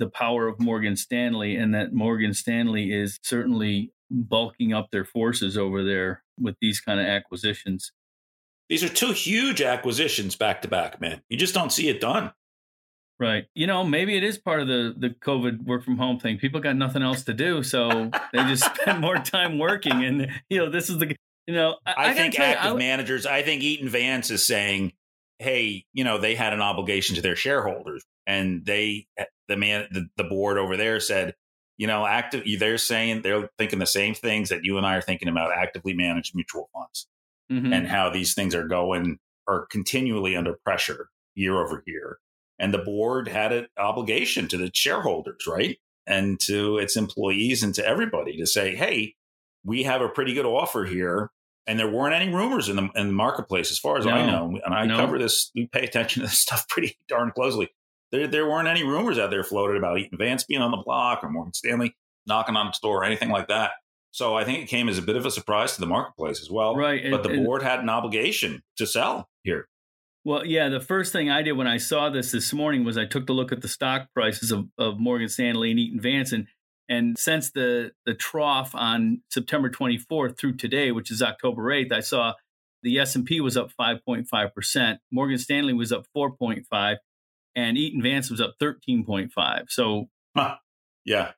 the 0.00 0.08
power 0.08 0.48
of 0.48 0.58
Morgan 0.58 0.96
Stanley 0.96 1.54
and 1.54 1.74
that 1.74 1.92
Morgan 1.92 2.34
Stanley 2.34 2.90
is 2.90 3.20
certainly 3.22 3.92
bulking 4.10 4.72
up 4.72 4.90
their 4.90 5.04
forces 5.04 5.56
over 5.56 5.84
there 5.84 6.24
with 6.40 6.56
these 6.60 6.80
kind 6.80 6.98
of 6.98 7.06
acquisitions. 7.06 7.92
These 8.68 8.82
are 8.82 8.88
two 8.88 9.12
huge 9.12 9.60
acquisitions 9.60 10.36
back 10.36 10.62
to 10.62 10.68
back, 10.68 11.00
man. 11.00 11.22
You 11.28 11.36
just 11.36 11.54
don't 11.54 11.70
see 11.70 11.88
it 11.88 12.00
done. 12.00 12.32
Right. 13.20 13.44
You 13.54 13.66
know, 13.66 13.84
maybe 13.84 14.16
it 14.16 14.24
is 14.24 14.38
part 14.38 14.60
of 14.60 14.68
the 14.68 14.94
the 14.96 15.10
COVID 15.10 15.64
work 15.64 15.84
from 15.84 15.98
home 15.98 16.18
thing. 16.18 16.38
People 16.38 16.60
got 16.60 16.76
nothing 16.76 17.02
else 17.02 17.24
to 17.24 17.34
do, 17.34 17.62
so 17.62 18.10
they 18.32 18.42
just 18.44 18.64
spend 18.64 19.00
more 19.00 19.16
time 19.16 19.58
working. 19.58 20.02
And 20.02 20.30
you 20.48 20.58
know, 20.58 20.70
this 20.70 20.88
is 20.88 20.96
the 20.96 21.14
you 21.46 21.54
know. 21.54 21.76
I, 21.84 21.92
I, 21.92 22.10
I 22.10 22.14
think 22.14 22.40
active 22.40 22.64
you, 22.64 22.76
I, 22.76 22.78
managers. 22.78 23.26
I 23.26 23.42
think 23.42 23.62
Eaton 23.62 23.90
Vance 23.90 24.30
is 24.30 24.46
saying, 24.46 24.94
"Hey, 25.38 25.84
you 25.92 26.04
know, 26.04 26.16
they 26.16 26.34
had 26.34 26.54
an 26.54 26.62
obligation 26.62 27.16
to 27.16 27.20
their 27.20 27.36
shareholders, 27.36 28.02
and 28.26 28.64
they 28.64 29.06
the 29.50 29.56
man 29.56 29.86
the, 29.90 30.06
the 30.16 30.24
board 30.24 30.56
over 30.56 30.76
there 30.78 31.00
said, 31.00 31.34
you 31.76 31.86
know, 31.86 32.06
active. 32.06 32.44
They're 32.58 32.78
saying 32.78 33.22
they're 33.22 33.50
thinking 33.58 33.80
the 33.80 33.86
same 33.86 34.14
things 34.14 34.48
that 34.48 34.64
you 34.64 34.78
and 34.78 34.86
I 34.86 34.96
are 34.96 35.02
thinking 35.02 35.28
about 35.28 35.52
actively 35.52 35.92
managed 35.92 36.34
mutual 36.34 36.70
funds 36.72 37.08
mm-hmm. 37.52 37.72
and 37.72 37.86
how 37.86 38.08
these 38.08 38.32
things 38.32 38.54
are 38.54 38.66
going 38.66 39.18
are 39.46 39.66
continually 39.70 40.36
under 40.36 40.54
pressure 40.64 41.08
year 41.34 41.58
over 41.58 41.82
year. 41.86 42.18
And 42.58 42.72
the 42.72 42.78
board 42.78 43.26
had 43.26 43.52
an 43.52 43.66
obligation 43.76 44.46
to 44.48 44.56
the 44.56 44.70
shareholders, 44.72 45.46
right? 45.48 45.78
And 46.06 46.38
to 46.40 46.78
its 46.78 46.96
employees 46.96 47.62
and 47.62 47.74
to 47.74 47.86
everybody 47.86 48.36
to 48.36 48.46
say, 48.46 48.76
hey, 48.76 49.14
we 49.64 49.82
have 49.82 50.00
a 50.00 50.08
pretty 50.08 50.32
good 50.32 50.46
offer 50.46 50.84
here. 50.84 51.30
And 51.66 51.78
there 51.78 51.90
weren't 51.90 52.14
any 52.14 52.32
rumors 52.32 52.68
in 52.68 52.76
the, 52.76 52.88
in 52.94 53.08
the 53.08 53.12
marketplace, 53.12 53.70
as 53.70 53.78
far 53.78 53.96
as 53.96 54.04
no, 54.04 54.12
I 54.12 54.26
know. 54.26 54.58
And 54.64 54.74
I 54.74 54.86
no. 54.86 54.96
cover 54.96 55.18
this, 55.18 55.50
we 55.54 55.66
pay 55.66 55.84
attention 55.84 56.22
to 56.22 56.28
this 56.28 56.38
stuff 56.38 56.68
pretty 56.68 56.96
darn 57.08 57.32
closely 57.32 57.70
there, 58.12 58.26
there 58.26 58.48
weren't 58.48 58.68
any 58.68 58.84
rumors 58.84 59.18
out 59.18 59.30
there 59.30 59.44
floated 59.44 59.76
about 59.76 59.98
Eaton 59.98 60.18
Vance 60.18 60.44
being 60.44 60.62
on 60.62 60.70
the 60.70 60.82
block 60.84 61.22
or 61.22 61.30
Morgan 61.30 61.52
Stanley 61.52 61.96
knocking 62.26 62.56
on 62.56 62.66
the 62.66 62.78
door 62.82 63.02
or 63.02 63.04
anything 63.04 63.30
like 63.30 63.48
that. 63.48 63.72
So 64.12 64.36
I 64.36 64.44
think 64.44 64.62
it 64.62 64.66
came 64.66 64.88
as 64.88 64.98
a 64.98 65.02
bit 65.02 65.16
of 65.16 65.24
a 65.24 65.30
surprise 65.30 65.74
to 65.74 65.80
the 65.80 65.86
marketplace 65.86 66.40
as 66.40 66.50
well. 66.50 66.74
Right. 66.74 67.10
But 67.10 67.22
the 67.22 67.36
board 67.44 67.62
had 67.62 67.80
an 67.80 67.88
obligation 67.88 68.62
to 68.76 68.86
sell 68.86 69.28
here. 69.44 69.68
Well, 70.24 70.44
yeah, 70.44 70.68
the 70.68 70.80
first 70.80 71.12
thing 71.12 71.30
I 71.30 71.42
did 71.42 71.52
when 71.52 71.66
I 71.66 71.78
saw 71.78 72.10
this 72.10 72.32
this 72.32 72.52
morning 72.52 72.84
was 72.84 72.98
I 72.98 73.06
took 73.06 73.28
a 73.28 73.32
look 73.32 73.52
at 73.52 73.62
the 73.62 73.68
stock 73.68 74.08
prices 74.12 74.50
of, 74.50 74.66
of 74.76 74.98
Morgan 74.98 75.28
Stanley 75.28 75.70
and 75.70 75.80
Eaton 75.80 76.00
Vance. 76.00 76.32
And, 76.32 76.46
and 76.88 77.16
since 77.16 77.52
the, 77.52 77.92
the 78.04 78.14
trough 78.14 78.74
on 78.74 79.22
September 79.30 79.70
24th 79.70 80.36
through 80.36 80.56
today, 80.56 80.90
which 80.90 81.10
is 81.10 81.22
October 81.22 81.62
8th, 81.62 81.92
I 81.92 82.00
saw 82.00 82.34
the 82.82 82.98
S&P 82.98 83.40
was 83.40 83.56
up 83.56 83.70
5.5%. 83.80 84.98
Morgan 85.10 85.38
Stanley 85.38 85.72
was 85.72 85.92
up 85.92 86.06
4.5 86.16 86.96
and 87.54 87.76
Eaton 87.76 88.02
Vance 88.02 88.30
was 88.30 88.40
up 88.40 88.54
13.5. 88.60 89.30
So, 89.68 90.08
huh. 90.36 90.56
yeah. 91.04 91.32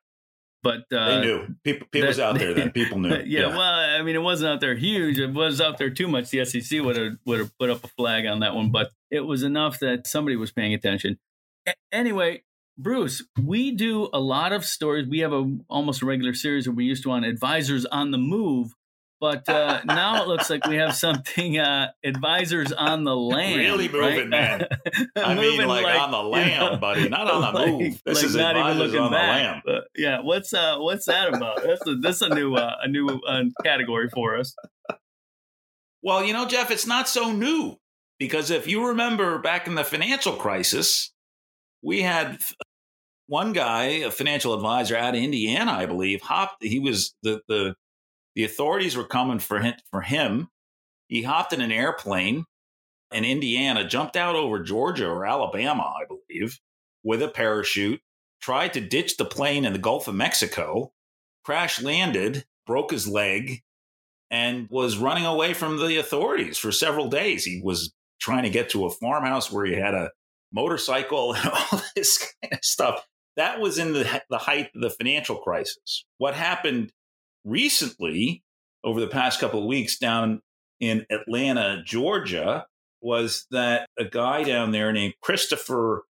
But 0.63 0.85
uh, 0.93 1.19
they 1.19 1.21
knew 1.21 1.55
people, 1.65 1.87
people 1.91 2.07
was 2.07 2.19
out 2.21 2.39
there 2.39 2.53
then. 2.53 2.71
People 2.73 2.97
knew. 2.97 3.09
Yeah, 3.09 3.23
yeah, 3.25 3.47
well, 3.47 3.59
I 3.61 4.01
mean, 4.01 4.15
it 4.15 4.21
wasn't 4.21 4.53
out 4.53 4.61
there 4.61 4.75
huge. 4.75 5.19
It 5.19 5.33
was 5.33 5.59
out 5.59 5.77
there 5.77 5.89
too 5.89 6.07
much. 6.07 6.29
The 6.29 6.45
SEC 6.45 6.81
would 6.81 6.95
have 6.95 7.13
would 7.25 7.39
have 7.39 7.57
put 7.57 7.69
up 7.69 7.83
a 7.83 7.89
flag 7.89 8.25
on 8.25 8.39
that 8.39 8.55
one, 8.55 8.71
but 8.71 8.91
it 9.11 9.21
was 9.21 9.43
enough 9.43 9.79
that 9.79 10.07
somebody 10.07 10.37
was 10.37 10.53
paying 10.53 10.73
attention. 10.73 11.19
A- 11.67 11.73
anyway, 11.91 12.43
Bruce, 12.77 13.25
we 13.41 13.71
do 13.71 14.09
a 14.13 14.21
lot 14.21 14.53
of 14.53 14.63
stories. 14.63 15.05
We 15.05 15.19
have 15.19 15.33
a 15.33 15.53
almost 15.67 16.01
a 16.01 16.05
regular 16.05 16.33
series 16.33 16.63
that 16.63 16.71
we 16.71 16.85
used 16.85 17.03
to 17.03 17.11
on 17.11 17.25
advisors 17.25 17.85
on 17.85 18.11
the 18.11 18.17
move, 18.17 18.73
but 19.23 19.47
uh, 19.47 19.79
now 19.85 20.21
it 20.21 20.27
looks 20.27 20.49
like 20.49 20.67
we 20.67 20.75
have 20.75 20.97
something 20.97 21.57
uh, 21.57 21.91
advisors 22.03 22.73
on 22.73 23.05
the 23.05 23.15
land. 23.15 23.57
Really 23.57 23.87
moving, 23.87 24.01
right? 24.01 24.27
man. 24.27 24.67
I 25.15 25.33
mean, 25.33 25.65
like, 25.65 25.85
like, 25.85 25.97
on 25.97 26.11
the 26.11 26.21
lam, 26.21 26.49
you 26.49 26.57
know, 26.57 26.75
buddy, 26.75 27.07
not 27.07 27.31
on 27.31 27.53
the 27.53 27.59
like, 27.61 27.69
move. 27.69 28.01
This 28.05 28.17
like 28.17 28.25
is 28.25 28.35
not 28.35 28.57
even 28.57 28.77
looking 28.77 28.99
on 28.99 29.11
back. 29.11 29.63
the 29.63 29.71
lam. 29.71 29.81
yeah, 29.95 30.19
what's 30.19 30.53
uh, 30.53 30.75
what's 30.79 31.05
that 31.05 31.33
about? 31.33 31.63
That's 31.63 31.87
a, 31.87 31.95
this 31.95 32.21
a 32.21 32.35
new 32.35 32.55
uh, 32.55 32.75
a 32.83 32.89
new 32.89 33.07
uh, 33.07 33.43
category 33.63 34.09
for 34.09 34.35
us. 34.37 34.53
Well, 36.01 36.25
you 36.25 36.33
know, 36.33 36.45
Jeff, 36.45 36.69
it's 36.69 36.85
not 36.85 37.07
so 37.07 37.31
new 37.31 37.77
because 38.19 38.51
if 38.51 38.67
you 38.67 38.89
remember 38.89 39.39
back 39.39 39.67
in 39.67 39.75
the 39.75 39.85
financial 39.85 40.33
crisis, 40.33 41.13
we 41.81 42.01
had 42.01 42.43
one 43.27 43.53
guy, 43.53 43.83
a 43.83 44.11
financial 44.11 44.53
advisor 44.53 44.97
out 44.97 45.15
of 45.15 45.21
Indiana, 45.21 45.71
I 45.71 45.85
believe, 45.85 46.19
hopped. 46.19 46.61
He 46.61 46.79
was 46.79 47.15
the 47.23 47.39
the 47.47 47.75
the 48.35 48.43
authorities 48.43 48.97
were 48.97 49.05
coming 49.05 49.39
for 49.39 49.59
him, 49.59 49.75
for 49.91 50.01
him 50.01 50.49
He 51.07 51.23
hopped 51.23 51.53
in 51.53 51.61
an 51.61 51.71
airplane 51.71 52.45
in 53.11 53.25
Indiana, 53.25 53.87
jumped 53.87 54.15
out 54.15 54.35
over 54.35 54.59
Georgia 54.63 55.07
or 55.07 55.25
Alabama, 55.25 55.83
I 55.83 56.05
believe, 56.05 56.59
with 57.03 57.21
a 57.21 57.27
parachute, 57.27 58.01
tried 58.41 58.73
to 58.73 58.81
ditch 58.81 59.17
the 59.17 59.25
plane 59.25 59.65
in 59.65 59.73
the 59.73 59.79
Gulf 59.79 60.07
of 60.07 60.15
Mexico, 60.15 60.91
crash 61.45 61.81
landed, 61.81 62.45
broke 62.65 62.91
his 62.91 63.07
leg, 63.07 63.61
and 64.31 64.67
was 64.69 64.97
running 64.97 65.25
away 65.25 65.53
from 65.53 65.77
the 65.77 65.97
authorities 65.97 66.57
for 66.57 66.71
several 66.71 67.07
days. 67.07 67.45
He 67.45 67.61
was 67.63 67.93
trying 68.19 68.43
to 68.43 68.49
get 68.49 68.69
to 68.69 68.85
a 68.85 68.89
farmhouse 68.89 69.51
where 69.51 69.65
he 69.65 69.73
had 69.73 69.93
a 69.93 70.09
motorcycle 70.51 71.33
and 71.35 71.49
all 71.49 71.81
this 71.95 72.17
kind 72.41 72.53
of 72.53 72.63
stuff. 72.63 73.05
That 73.35 73.59
was 73.59 73.77
in 73.77 73.93
the, 73.93 74.21
the 74.29 74.37
height 74.37 74.69
of 74.75 74.81
the 74.81 74.89
financial 74.89 75.37
crisis. 75.37 76.05
What 76.17 76.33
happened 76.33 76.91
recently 77.43 78.43
over 78.83 78.99
the 78.99 79.07
past 79.07 79.39
couple 79.39 79.59
of 79.59 79.65
weeks 79.65 79.97
down 79.97 80.41
in 80.79 81.05
Atlanta, 81.09 81.81
Georgia, 81.85 82.65
was 83.01 83.45
that 83.51 83.87
a 83.97 84.05
guy 84.05 84.43
down 84.43 84.71
there 84.71 84.91
named 84.91 85.13
Christopher 85.21 86.03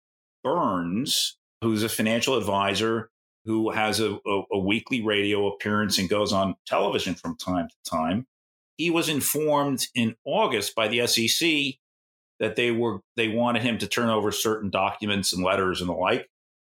Burns, 0.44 1.38
who's 1.62 1.82
a 1.82 1.88
financial 1.88 2.36
advisor 2.36 3.10
who 3.44 3.70
has 3.70 4.00
a, 4.00 4.18
a, 4.26 4.42
a, 4.52 4.58
weekly 4.58 5.02
radio 5.02 5.48
appearance 5.48 5.98
and 5.98 6.08
goes 6.08 6.32
on 6.32 6.54
television 6.66 7.14
from 7.14 7.36
time 7.36 7.68
to 7.68 7.90
time. 7.90 8.26
He 8.76 8.90
was 8.90 9.08
informed 9.08 9.86
in 9.94 10.14
August 10.24 10.74
by 10.74 10.88
the 10.88 11.06
SEC 11.06 11.74
that 12.38 12.56
they 12.56 12.70
were 12.70 13.00
they 13.16 13.28
wanted 13.28 13.62
him 13.62 13.78
to 13.78 13.86
turn 13.86 14.10
over 14.10 14.32
certain 14.32 14.70
documents 14.70 15.32
and 15.32 15.44
letters 15.44 15.80
and 15.80 15.90
the 15.90 15.94
like 15.94 16.28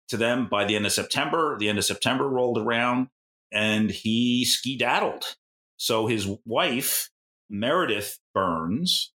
to 0.08 0.16
them 0.16 0.48
by 0.48 0.64
the 0.64 0.76
end 0.76 0.86
of 0.86 0.92
September. 0.92 1.56
The 1.58 1.68
end 1.68 1.78
of 1.78 1.84
September 1.84 2.28
rolled 2.28 2.58
around 2.58 3.08
and 3.52 3.90
he 3.90 4.44
skedaddled. 4.44 5.36
So 5.76 6.06
his 6.06 6.28
wife, 6.44 7.10
Meredith 7.50 8.18
Burns, 8.34 9.12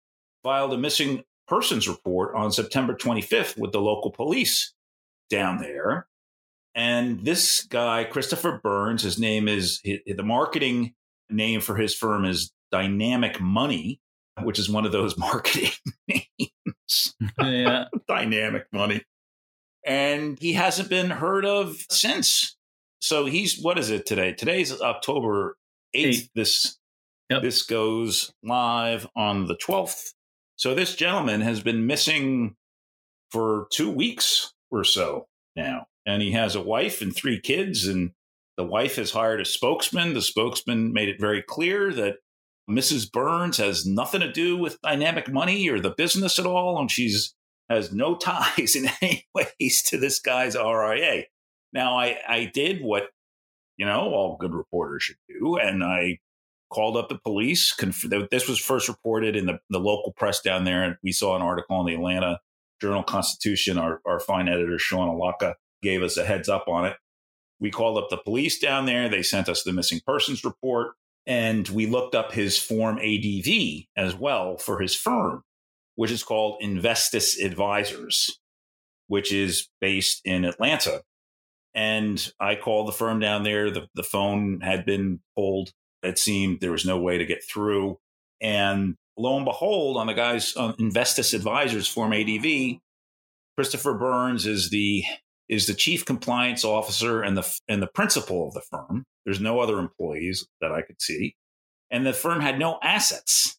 filed 0.43 0.73
a 0.73 0.79
missing 0.79 1.25
persons 1.47 1.89
report 1.89 2.35
on 2.35 2.53
September 2.53 2.95
25th 2.95 3.59
with 3.59 3.73
the 3.73 3.81
local 3.81 4.11
police 4.11 4.73
down 5.29 5.59
there. 5.59 6.07
And 6.75 7.25
this 7.25 7.65
guy, 7.65 8.05
Christopher 8.05 8.61
Burns, 8.63 9.03
his 9.03 9.19
name 9.19 9.49
is 9.49 9.81
the 9.83 10.23
marketing 10.23 10.95
name 11.31 11.61
for 11.61 11.77
his 11.77 11.95
firm 11.95 12.25
is 12.25 12.53
Dynamic 12.71 13.41
Money, 13.41 14.01
which 14.43 14.59
is 14.59 14.71
one 14.71 14.87
of 14.87 14.93
those 14.93 15.19
marketing 15.19 15.71
names. 16.09 17.15
Yeah. 17.39 17.85
Dynamic 18.09 18.67
Money. 18.73 19.03
And 19.85 20.39
he 20.39 20.53
hasn't 20.53 20.89
been 20.89 21.11
heard 21.11 21.45
of 21.45 21.77
since. 21.91 22.57
So 23.03 23.27
he's, 23.27 23.61
what 23.61 23.81
is 23.81 23.91
it 23.91 24.07
today? 24.07 24.33
Today's 24.33 24.81
October 24.81 25.57
8th. 25.95 26.07
Eight. 26.07 26.31
This, 26.37 26.79
yep. 27.29 27.43
this 27.43 27.65
goes 27.65 28.33
live 28.45 29.09
on 29.17 29.47
the 29.47 29.57
12th. 29.57 30.13
So 30.55 30.73
this 30.73 30.95
gentleman 30.95 31.41
has 31.41 31.61
been 31.61 31.89
missing 31.89 32.55
for 33.33 33.67
two 33.73 33.91
weeks 33.91 34.55
or 34.71 34.85
so 34.85 35.27
now. 35.57 35.87
And 36.07 36.23
he 36.23 36.31
has 36.31 36.55
a 36.55 36.63
wife 36.63 37.03
and 37.03 37.15
three 37.15 37.41
kids, 37.41 37.89
and 37.89 38.13
the 38.57 38.65
wife 38.65 38.97
has 38.97 39.11
hired 39.11 39.41
a 39.41 39.45
spokesman. 39.45 40.15
The 40.15 40.23
spokesman 40.23 40.93
made 40.93 41.09
it 41.09 41.21
very 41.21 41.43
clear 41.43 41.93
that 41.95 42.19
Mrs. 42.71 43.11
Burns 43.11 43.57
has 43.57 43.85
nothing 43.85 44.21
to 44.21 44.31
do 44.31 44.57
with 44.57 44.81
dynamic 44.81 45.29
money 45.29 45.69
or 45.69 45.81
the 45.81 45.95
business 45.97 46.39
at 46.39 46.47
all, 46.47 46.79
and 46.79 46.91
she's 46.91 47.35
has 47.69 47.93
no 47.93 48.15
ties 48.17 48.77
in 48.77 48.89
any 49.01 49.27
ways 49.35 49.83
to 49.87 49.99
this 49.99 50.21
guy's 50.21 50.55
RIA. 50.55 51.25
Now, 51.73 51.99
I, 51.99 52.19
I 52.29 52.51
did 52.53 52.83
what 52.83 53.09
you 53.77 53.87
know 53.87 54.13
all 54.13 54.37
good 54.39 54.55
reporters 54.55 55.03
should 55.05 55.17
do, 55.29 55.57
and 55.57 55.83
I 55.83 56.19
called 56.73 56.97
up 56.97 57.09
the 57.09 57.19
police. 57.19 57.75
This 58.31 58.49
was 58.49 58.59
first 58.59 58.89
reported 58.89 59.37
in 59.37 59.47
the, 59.47 59.61
the 59.71 59.79
local 59.79 60.13
press 60.13 60.41
down 60.41 60.65
there. 60.65 60.83
And 60.83 60.97
we 61.03 61.13
saw 61.13 61.37
an 61.37 61.43
article 61.43 61.79
in 61.81 61.87
the 61.87 61.95
Atlanta 61.95 62.41
Journal 62.81 63.03
Constitution. 63.03 63.79
Our, 63.79 64.01
our 64.07 64.19
fine 64.19 64.49
editor, 64.49 64.79
Sean 64.79 65.09
Allocca, 65.09 65.55
gave 65.83 66.03
us 66.03 66.17
a 66.17 66.25
heads 66.25 66.49
up 66.49 66.67
on 66.69 66.87
it. 66.87 66.97
We 67.61 67.71
called 67.71 67.99
up 67.99 68.09
the 68.11 68.17
police 68.17 68.59
down 68.59 68.87
there. 68.87 69.09
They 69.09 69.23
sent 69.23 69.49
us 69.49 69.63
the 69.63 69.73
missing 69.73 70.01
persons 70.05 70.45
report. 70.45 70.95
And 71.27 71.69
we 71.69 71.87
looked 71.87 72.17
up 72.17 72.33
his 72.33 72.59
Form 72.59 72.99
ADV 72.99 73.85
as 73.97 74.17
well 74.17 74.57
for 74.57 74.81
his 74.81 74.97
firm, 74.97 75.45
which 75.95 76.11
is 76.11 76.25
called 76.25 76.57
Investis 76.61 77.41
Advisors, 77.41 78.41
which 79.07 79.33
is 79.33 79.69
based 79.81 80.23
in 80.25 80.45
Atlanta. 80.45 81.03
And 81.75 82.33
I 82.39 82.55
called 82.57 82.89
the 82.89 82.93
firm 82.93 83.19
down 83.19 83.45
there. 83.45 83.71
The, 83.71 83.87
the 83.95 84.03
phone 84.03 84.61
had 84.61 84.85
been 84.85 85.21
pulled 85.37 85.73
it 86.03 86.19
seemed 86.19 86.61
there 86.61 86.73
was 86.73 86.85
no 86.85 86.99
way 86.99 87.19
to 87.19 87.25
get 87.25 87.45
through. 87.45 87.99
And 88.41 88.97
lo 89.17 89.37
and 89.37 89.45
behold, 89.45 89.97
on 89.97 90.07
the 90.07 90.15
guy's 90.15 90.57
uh, 90.57 90.73
Investis 90.79 91.33
Advisors 91.33 91.89
Form 91.89 92.13
ADV, 92.13 92.79
Christopher 93.57 93.95
Burns 93.95 94.47
is 94.47 94.71
the 94.71 95.05
is 95.49 95.67
the 95.67 95.75
chief 95.75 96.05
compliance 96.05 96.65
officer 96.65 97.23
and 97.23 97.37
the 97.37 97.59
and 97.69 97.83
the 97.83 97.89
principal 97.89 98.49
of 98.49 98.55
the 98.55 98.63
firm. 98.63 99.05
There's 99.25 99.41
no 99.41 99.61
other 99.61 99.79
employees 99.79 100.47
that 100.61 100.73
I 100.73 100.83
could 100.83 101.01
see, 101.01 101.37
and 101.91 102.05
the 102.05 102.13
firm 102.13 102.41
had 102.41 102.59
no 102.59 102.79
assets. 102.83 103.59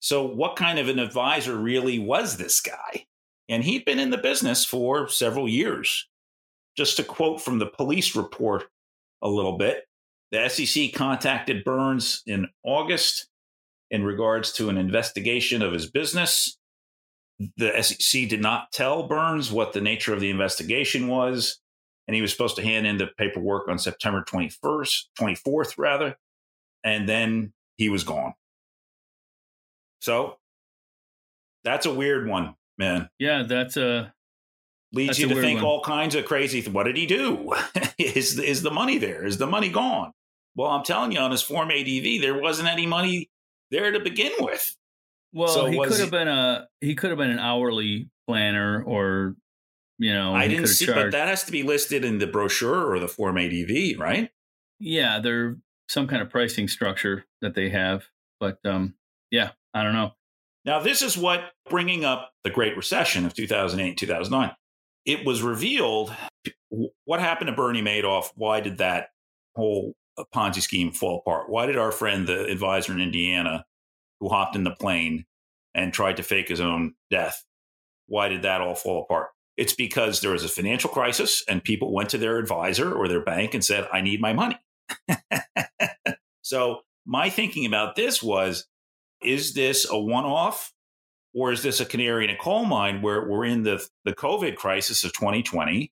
So, 0.00 0.26
what 0.26 0.56
kind 0.56 0.78
of 0.78 0.88
an 0.88 0.98
advisor 0.98 1.56
really 1.56 1.98
was 1.98 2.36
this 2.36 2.60
guy? 2.60 3.06
And 3.48 3.64
he'd 3.64 3.84
been 3.84 3.98
in 3.98 4.10
the 4.10 4.18
business 4.18 4.64
for 4.64 5.08
several 5.08 5.48
years. 5.48 6.08
Just 6.76 6.96
to 6.96 7.04
quote 7.04 7.40
from 7.40 7.58
the 7.58 7.66
police 7.66 8.16
report 8.16 8.64
a 9.20 9.28
little 9.28 9.58
bit, 9.58 9.84
the 10.30 10.48
SEC 10.48 10.92
contacted 10.94 11.64
Burns 11.64 12.22
in 12.26 12.48
August 12.64 13.28
in 13.90 14.04
regards 14.04 14.52
to 14.54 14.70
an 14.70 14.78
investigation 14.78 15.60
of 15.60 15.72
his 15.72 15.90
business. 15.90 16.56
The 17.58 17.82
SEC 17.82 18.28
did 18.28 18.40
not 18.40 18.72
tell 18.72 19.06
Burns 19.06 19.52
what 19.52 19.74
the 19.74 19.80
nature 19.80 20.14
of 20.14 20.20
the 20.20 20.30
investigation 20.30 21.08
was, 21.08 21.60
and 22.08 22.14
he 22.14 22.22
was 22.22 22.32
supposed 22.32 22.56
to 22.56 22.62
hand 22.62 22.86
in 22.86 22.96
the 22.96 23.08
paperwork 23.18 23.68
on 23.68 23.78
September 23.78 24.24
21st, 24.26 25.04
24th, 25.20 25.74
rather, 25.76 26.16
and 26.82 27.06
then 27.08 27.52
he 27.76 27.90
was 27.90 28.04
gone. 28.04 28.32
So 30.00 30.38
that's 31.64 31.86
a 31.86 31.92
weird 31.92 32.26
one, 32.26 32.54
man. 32.78 33.10
Yeah, 33.18 33.42
that's 33.42 33.76
a 33.76 34.14
leads 34.92 35.08
that's 35.08 35.18
you 35.20 35.28
to 35.28 35.40
think 35.40 35.58
one. 35.58 35.66
all 35.66 35.82
kinds 35.82 36.14
of 36.14 36.24
crazy. 36.24 36.62
What 36.68 36.84
did 36.84 36.96
he 36.96 37.06
do? 37.06 37.54
is 37.98 38.38
is 38.38 38.62
the 38.62 38.70
money 38.70 38.98
there? 38.98 39.24
Is 39.24 39.38
the 39.38 39.46
money 39.46 39.68
gone? 39.68 40.12
Well, 40.54 40.70
I'm 40.70 40.84
telling 40.84 41.12
you, 41.12 41.18
on 41.18 41.30
his 41.30 41.42
Form 41.42 41.70
ADV, 41.70 42.20
there 42.20 42.38
wasn't 42.38 42.68
any 42.68 42.86
money 42.86 43.30
there 43.70 43.90
to 43.90 44.00
begin 44.00 44.32
with. 44.38 44.76
Well, 45.32 45.48
so 45.48 45.66
he 45.66 45.78
could 45.78 45.98
have 45.98 46.10
been 46.10 46.28
a 46.28 46.68
he 46.80 46.94
could 46.94 47.10
have 47.10 47.18
been 47.18 47.30
an 47.30 47.38
hourly 47.38 48.10
planner, 48.26 48.82
or 48.82 49.34
you 49.98 50.12
know, 50.12 50.34
I 50.34 50.48
didn't 50.48 50.66
see, 50.66 50.86
charged. 50.86 51.00
but 51.00 51.12
that 51.12 51.28
has 51.28 51.44
to 51.44 51.52
be 51.52 51.62
listed 51.62 52.04
in 52.04 52.18
the 52.18 52.26
brochure 52.26 52.90
or 52.90 52.98
the 52.98 53.08
Form 53.08 53.38
ADV, 53.38 53.98
right? 53.98 54.30
Yeah, 54.78 55.20
there's 55.20 55.56
some 55.88 56.06
kind 56.06 56.20
of 56.20 56.28
pricing 56.28 56.68
structure 56.68 57.24
that 57.40 57.54
they 57.54 57.70
have, 57.70 58.04
but 58.40 58.58
um, 58.64 58.94
yeah, 59.30 59.52
I 59.72 59.82
don't 59.82 59.94
know. 59.94 60.12
Now, 60.64 60.80
this 60.80 61.02
is 61.02 61.16
what 61.16 61.52
bringing 61.68 62.04
up 62.04 62.32
the 62.44 62.50
Great 62.50 62.76
Recession 62.76 63.24
of 63.24 63.34
2008 63.34 63.88
and 63.88 63.98
2009. 63.98 64.54
It 65.04 65.24
was 65.26 65.42
revealed 65.42 66.14
what 67.04 67.20
happened 67.20 67.48
to 67.48 67.56
Bernie 67.56 67.82
Madoff. 67.82 68.30
Why 68.34 68.60
did 68.60 68.78
that 68.78 69.08
whole 69.54 69.94
uh, 70.16 70.24
Ponzi 70.34 70.62
scheme 70.62 70.92
fall 70.92 71.18
apart? 71.18 71.48
Why 71.48 71.66
did 71.66 71.76
our 71.76 71.92
friend, 71.92 72.26
the 72.26 72.44
advisor 72.44 72.92
in 72.92 73.00
Indiana, 73.00 73.64
who 74.20 74.28
hopped 74.28 74.56
in 74.56 74.64
the 74.64 74.70
plane 74.70 75.24
and 75.74 75.92
tried 75.92 76.18
to 76.18 76.22
fake 76.22 76.48
his 76.48 76.60
own 76.60 76.94
death, 77.10 77.44
why 78.06 78.28
did 78.28 78.42
that 78.42 78.60
all 78.60 78.74
fall 78.74 79.02
apart? 79.02 79.30
It's 79.56 79.74
because 79.74 80.20
there 80.20 80.30
was 80.30 80.44
a 80.44 80.48
financial 80.48 80.90
crisis 80.90 81.44
and 81.48 81.62
people 81.62 81.92
went 81.92 82.10
to 82.10 82.18
their 82.18 82.38
advisor 82.38 82.92
or 82.92 83.08
their 83.08 83.22
bank 83.22 83.54
and 83.54 83.64
said, 83.64 83.88
I 83.92 84.00
need 84.00 84.20
my 84.20 84.32
money. 84.32 84.58
so, 86.42 86.80
my 87.04 87.30
thinking 87.30 87.66
about 87.66 87.96
this 87.96 88.22
was 88.22 88.66
is 89.22 89.54
this 89.54 89.86
a 89.90 89.98
one 89.98 90.24
off 90.24 90.72
or 91.34 91.52
is 91.52 91.62
this 91.62 91.80
a 91.80 91.86
canary 91.86 92.24
in 92.24 92.30
a 92.30 92.36
coal 92.36 92.64
mine 92.64 93.02
where 93.02 93.26
we're 93.28 93.44
in 93.44 93.62
the, 93.62 93.86
the 94.04 94.14
COVID 94.14 94.56
crisis 94.56 95.04
of 95.04 95.12
2020? 95.12 95.90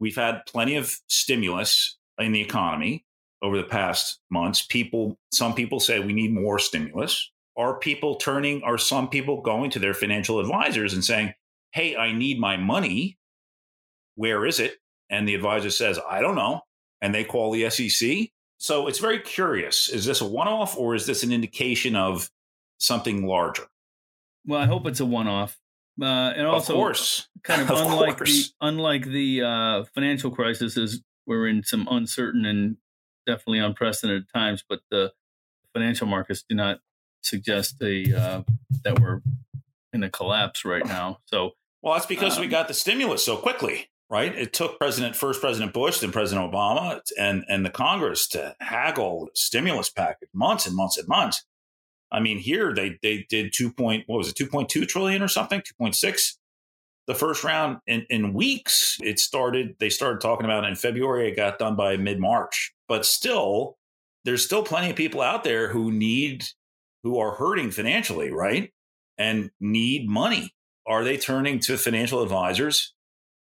We've 0.00 0.16
had 0.16 0.44
plenty 0.46 0.76
of 0.76 0.94
stimulus 1.08 1.96
in 2.18 2.32
the 2.32 2.40
economy 2.40 3.04
over 3.42 3.56
the 3.56 3.64
past 3.64 4.20
months. 4.30 4.62
People, 4.62 5.18
some 5.32 5.54
people 5.54 5.80
say 5.80 6.00
we 6.00 6.12
need 6.12 6.34
more 6.34 6.58
stimulus. 6.58 7.30
Are 7.56 7.78
people 7.78 8.16
turning, 8.16 8.62
are 8.62 8.78
some 8.78 9.08
people 9.08 9.40
going 9.40 9.70
to 9.70 9.78
their 9.78 9.94
financial 9.94 10.40
advisors 10.40 10.92
and 10.92 11.04
saying, 11.04 11.32
Hey, 11.72 11.96
I 11.96 12.12
need 12.12 12.38
my 12.40 12.56
money. 12.56 13.18
Where 14.14 14.46
is 14.46 14.60
it? 14.60 14.76
And 15.10 15.28
the 15.28 15.34
advisor 15.34 15.70
says, 15.70 15.98
I 16.08 16.20
don't 16.20 16.34
know. 16.34 16.62
And 17.00 17.14
they 17.14 17.24
call 17.24 17.52
the 17.52 17.68
SEC. 17.70 18.30
So 18.58 18.86
it's 18.86 18.98
very 18.98 19.20
curious. 19.20 19.88
Is 19.88 20.06
this 20.06 20.20
a 20.20 20.26
one 20.26 20.48
off 20.48 20.76
or 20.76 20.94
is 20.94 21.06
this 21.06 21.22
an 21.22 21.32
indication 21.32 21.94
of 21.94 22.30
something 22.78 23.26
larger? 23.26 23.64
Well, 24.46 24.60
I 24.60 24.66
hope 24.66 24.86
it's 24.86 25.00
a 25.00 25.06
one 25.06 25.26
off. 25.26 25.58
Uh, 26.00 26.04
and 26.04 26.46
also, 26.46 26.74
of 26.74 26.76
course. 26.76 27.28
kind 27.42 27.62
of, 27.62 27.70
of 27.72 27.78
unlike 27.78 28.18
course. 28.18 28.48
the 28.48 28.66
unlike 28.66 29.06
the 29.06 29.42
uh, 29.42 29.84
financial 29.94 30.30
crisis, 30.30 30.76
is 30.76 31.02
we're 31.26 31.48
in 31.48 31.62
some 31.62 31.88
uncertain 31.90 32.44
and 32.44 32.76
definitely 33.26 33.58
unprecedented 33.58 34.26
times, 34.32 34.62
but 34.68 34.80
the 34.90 35.12
financial 35.72 36.06
markets 36.06 36.44
do 36.48 36.54
not 36.54 36.80
suggest 37.22 37.82
a 37.82 38.14
uh, 38.14 38.42
that 38.84 39.00
we're 39.00 39.20
in 39.92 40.02
a 40.02 40.10
collapse 40.10 40.64
right 40.64 40.86
now. 40.86 41.18
So, 41.24 41.52
well, 41.82 41.94
that's 41.94 42.06
because 42.06 42.36
um, 42.36 42.42
we 42.42 42.48
got 42.48 42.68
the 42.68 42.74
stimulus 42.74 43.24
so 43.24 43.36
quickly, 43.36 43.88
right? 44.10 44.34
It 44.36 44.52
took 44.52 44.78
President 44.78 45.16
first 45.16 45.40
President 45.40 45.72
Bush, 45.72 46.00
then 46.00 46.12
President 46.12 46.52
Obama, 46.52 47.00
and 47.18 47.44
and 47.48 47.64
the 47.64 47.70
Congress 47.70 48.28
to 48.28 48.54
haggle 48.60 49.28
stimulus 49.34 49.90
package 49.90 50.28
months 50.34 50.66
and 50.66 50.76
months 50.76 50.98
and 50.98 51.08
months. 51.08 51.44
I 52.16 52.20
mean, 52.20 52.38
here 52.38 52.72
they 52.72 52.98
they 53.02 53.26
did 53.28 53.52
two 53.52 53.70
point 53.70 54.04
what 54.06 54.16
was 54.16 54.30
it 54.30 54.36
two 54.36 54.46
point 54.46 54.70
two 54.70 54.86
trillion 54.86 55.20
or 55.20 55.28
something, 55.28 55.60
two 55.60 55.74
point 55.78 55.94
six. 55.94 56.38
The 57.06 57.14
first 57.14 57.44
round 57.44 57.78
in, 57.86 58.04
in 58.08 58.32
weeks, 58.32 58.98
it 59.02 59.20
started. 59.20 59.76
They 59.78 59.90
started 59.90 60.22
talking 60.22 60.46
about 60.46 60.64
it 60.64 60.68
in 60.68 60.76
February. 60.76 61.28
It 61.28 61.36
got 61.36 61.58
done 61.58 61.76
by 61.76 61.98
mid 61.98 62.18
March, 62.18 62.72
but 62.88 63.04
still, 63.04 63.76
there's 64.24 64.42
still 64.42 64.62
plenty 64.62 64.90
of 64.90 64.96
people 64.96 65.20
out 65.20 65.44
there 65.44 65.68
who 65.68 65.92
need 65.92 66.46
who 67.02 67.18
are 67.18 67.32
hurting 67.32 67.70
financially, 67.70 68.32
right? 68.32 68.72
And 69.18 69.50
need 69.60 70.08
money. 70.08 70.54
Are 70.86 71.04
they 71.04 71.18
turning 71.18 71.60
to 71.60 71.76
financial 71.76 72.22
advisors 72.22 72.94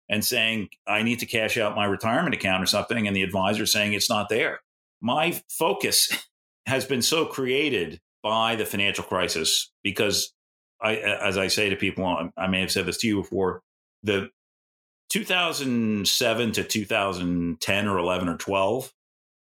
and 0.09 0.25
saying, 0.25 0.69
I 0.87 1.03
need 1.05 1.21
to 1.21 1.27
cash 1.27 1.57
out 1.57 1.77
my 1.77 1.85
retirement 1.85 2.35
account 2.35 2.63
or 2.63 2.67
something? 2.67 3.07
And 3.07 3.15
the 3.15 3.23
advisor 3.23 3.67
saying 3.67 3.93
it's 3.93 4.11
not 4.11 4.29
there. 4.29 4.61
My 5.01 5.41
focus 5.49 6.11
has 6.67 6.85
been 6.85 7.03
so 7.03 7.25
created 7.25 8.01
by 8.25 8.57
the 8.57 8.65
financial 8.65 9.05
crisis 9.05 9.71
because 9.85 10.33
I, 10.81 10.97
as 10.97 11.39
I 11.39 11.47
say 11.47 11.69
to 11.69 11.77
people, 11.77 12.31
I 12.37 12.47
may 12.49 12.61
have 12.61 12.73
said 12.73 12.87
this 12.87 12.99
to 12.99 13.07
you 13.07 13.23
before, 13.23 13.63
the 14.03 14.31
2007 15.11 16.53
to 16.53 16.65
2010 16.65 17.87
or 17.87 17.99
11 17.99 18.29
or 18.29 18.37
12 18.37 18.93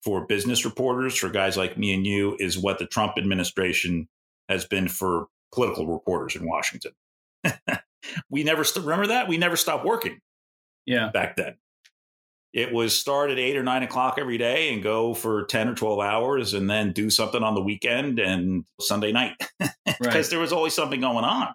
for 0.02 0.26
business 0.26 0.64
reporters, 0.64 1.16
for 1.16 1.28
guys 1.28 1.56
like 1.56 1.78
me 1.78 1.94
and 1.94 2.06
you, 2.06 2.37
is 2.40 2.58
what 2.58 2.78
the 2.78 2.87
Trump 2.87 3.14
administration 3.18 4.08
has 4.48 4.64
been 4.64 4.88
for 4.88 5.26
political 5.54 5.87
reporters 5.87 6.35
in 6.35 6.44
Washington. 6.44 6.92
we 8.30 8.42
never 8.42 8.64
st- 8.64 8.85
remember 8.85 9.08
that 9.08 9.28
we 9.28 9.37
never 9.37 9.56
stopped 9.56 9.85
working. 9.85 10.18
Yeah, 10.87 11.11
back 11.11 11.37
then 11.37 11.56
it 12.53 12.73
was 12.73 12.99
start 12.99 13.31
at 13.31 13.38
eight 13.38 13.57
or 13.57 13.62
nine 13.62 13.83
o'clock 13.83 14.17
every 14.19 14.37
day 14.37 14.73
and 14.73 14.83
go 14.83 15.15
for 15.15 15.45
10 15.45 15.69
or 15.69 15.75
12 15.75 16.01
hours 16.01 16.55
and 16.55 16.69
then 16.69 16.93
do 16.93 17.09
something 17.09 17.43
on 17.43 17.55
the 17.55 17.62
weekend 17.62 18.19
and 18.19 18.65
Sunday 18.81 19.11
night 19.11 19.35
because 19.59 20.01
right. 20.01 20.27
there 20.27 20.38
was 20.38 20.53
always 20.53 20.75
something 20.75 21.01
going 21.01 21.25
on 21.25 21.55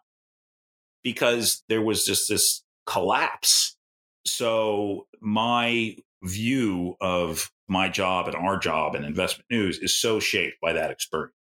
because 1.04 1.64
there 1.70 1.82
was 1.82 2.04
just 2.04 2.30
this 2.30 2.64
collapse. 2.88 3.78
So 4.26 5.08
my 5.22 5.98
view 6.24 6.96
of 7.00 7.52
my 7.68 7.90
job 7.90 8.28
and 8.28 8.36
our 8.36 8.58
job 8.58 8.96
and 8.96 9.06
investment 9.06 9.46
news 9.52 9.78
is 9.80 9.96
so 9.96 10.20
shaped 10.20 10.58
by 10.62 10.74
that 10.74 10.90
experience. 10.90 11.34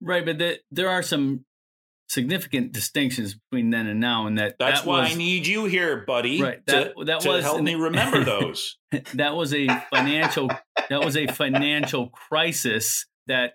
Right, 0.00 0.24
but 0.24 0.38
the, 0.38 0.60
there 0.70 0.88
are 0.88 1.02
some 1.02 1.44
significant 2.08 2.72
distinctions 2.72 3.34
between 3.34 3.70
then 3.70 3.86
and 3.86 4.00
now, 4.00 4.26
and 4.26 4.38
that 4.38 4.56
that's 4.58 4.80
that 4.80 4.88
why 4.88 5.02
was, 5.02 5.12
I 5.12 5.14
need 5.14 5.46
you 5.46 5.66
here, 5.66 6.04
buddy. 6.06 6.42
Right, 6.42 6.64
that 6.66 6.96
to, 6.96 7.04
that 7.04 7.20
to 7.20 7.28
was 7.28 7.44
help 7.44 7.62
me 7.62 7.74
remember 7.74 8.24
those. 8.24 8.76
that 9.14 9.34
was 9.34 9.54
a 9.54 9.68
financial 9.90 10.50
that 10.88 11.04
was 11.04 11.16
a 11.16 11.26
financial 11.32 12.08
crisis 12.08 13.06
that 13.26 13.54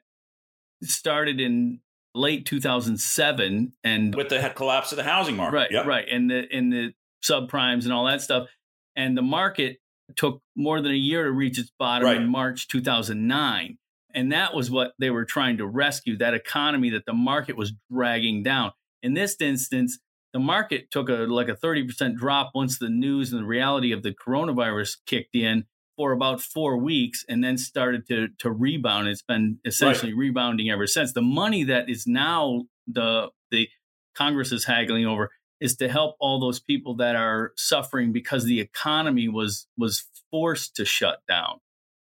started 0.83 1.39
in 1.39 1.79
late 2.15 2.45
2007 2.45 3.73
and 3.83 4.13
with 4.13 4.29
the 4.29 4.51
collapse 4.55 4.91
of 4.91 4.97
the 4.97 5.03
housing 5.03 5.35
market 5.35 5.55
right 5.55 5.71
yep. 5.71 5.87
right 5.87 6.05
and 6.11 6.29
the 6.29 6.45
in 6.55 6.69
the 6.69 6.91
subprimes 7.27 7.85
and 7.85 7.93
all 7.93 8.05
that 8.05 8.21
stuff 8.21 8.47
and 8.95 9.17
the 9.17 9.21
market 9.23 9.77
took 10.15 10.41
more 10.55 10.79
than 10.81 10.91
a 10.91 10.95
year 10.95 11.23
to 11.23 11.31
reach 11.31 11.57
its 11.57 11.71
bottom 11.79 12.05
right. 12.05 12.17
in 12.17 12.27
March 12.27 12.67
2009 12.67 13.77
and 14.13 14.31
that 14.31 14.53
was 14.53 14.69
what 14.69 14.93
they 14.99 15.09
were 15.09 15.25
trying 15.25 15.57
to 15.57 15.67
rescue 15.67 16.17
that 16.17 16.33
economy 16.33 16.89
that 16.91 17.05
the 17.05 17.13
market 17.13 17.57
was 17.57 17.73
dragging 17.91 18.43
down. 18.43 18.71
In 19.01 19.13
this 19.13 19.35
instance, 19.39 19.99
the 20.33 20.39
market 20.39 20.89
took 20.91 21.09
a 21.09 21.25
like 21.27 21.49
a 21.49 21.55
30% 21.55 22.15
drop 22.15 22.51
once 22.55 22.79
the 22.79 22.89
news 22.89 23.31
and 23.31 23.41
the 23.41 23.47
reality 23.47 23.91
of 23.91 24.03
the 24.03 24.13
coronavirus 24.13 24.97
kicked 25.05 25.35
in 25.35 25.65
for 25.95 26.11
about 26.11 26.41
four 26.41 26.77
weeks 26.77 27.23
and 27.29 27.43
then 27.43 27.57
started 27.57 28.07
to 28.07 28.29
to 28.39 28.51
rebound. 28.51 29.07
It's 29.07 29.21
been 29.21 29.59
essentially 29.65 30.13
right. 30.13 30.19
rebounding 30.19 30.69
ever 30.69 30.87
since. 30.87 31.13
The 31.13 31.21
money 31.21 31.63
that 31.65 31.89
is 31.89 32.07
now 32.07 32.63
the 32.87 33.29
the 33.51 33.67
Congress 34.15 34.51
is 34.51 34.65
haggling 34.65 35.05
over 35.05 35.31
is 35.59 35.75
to 35.77 35.87
help 35.87 36.15
all 36.19 36.39
those 36.39 36.59
people 36.59 36.95
that 36.95 37.15
are 37.15 37.53
suffering 37.55 38.11
because 38.11 38.45
the 38.45 38.59
economy 38.59 39.27
was 39.27 39.67
was 39.77 40.05
forced 40.31 40.75
to 40.75 40.85
shut 40.85 41.19
down. 41.27 41.59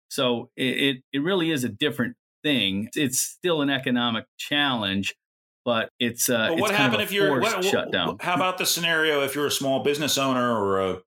So 0.09 0.49
it, 0.57 0.63
it, 0.63 0.97
it 1.13 1.19
really 1.19 1.51
is 1.51 1.63
a 1.63 1.69
different 1.69 2.15
thing. 2.43 2.89
It's 2.95 3.19
still 3.19 3.61
an 3.61 3.69
economic 3.69 4.25
challenge, 4.37 5.15
but 5.65 5.91
it's 5.99 6.29
uh, 6.29 6.49
what 6.51 6.71
it's 6.71 6.79
happened 6.79 7.01
if 7.01 7.11
you're 7.11 7.39
what, 7.39 7.63
shut 7.63 7.91
down. 7.91 8.17
How 8.19 8.35
about 8.35 8.57
the 8.57 8.65
scenario 8.65 9.21
if 9.23 9.35
you're 9.35 9.47
a 9.47 9.51
small 9.51 9.83
business 9.83 10.17
owner 10.17 10.57
or 10.57 10.81
a 10.81 10.97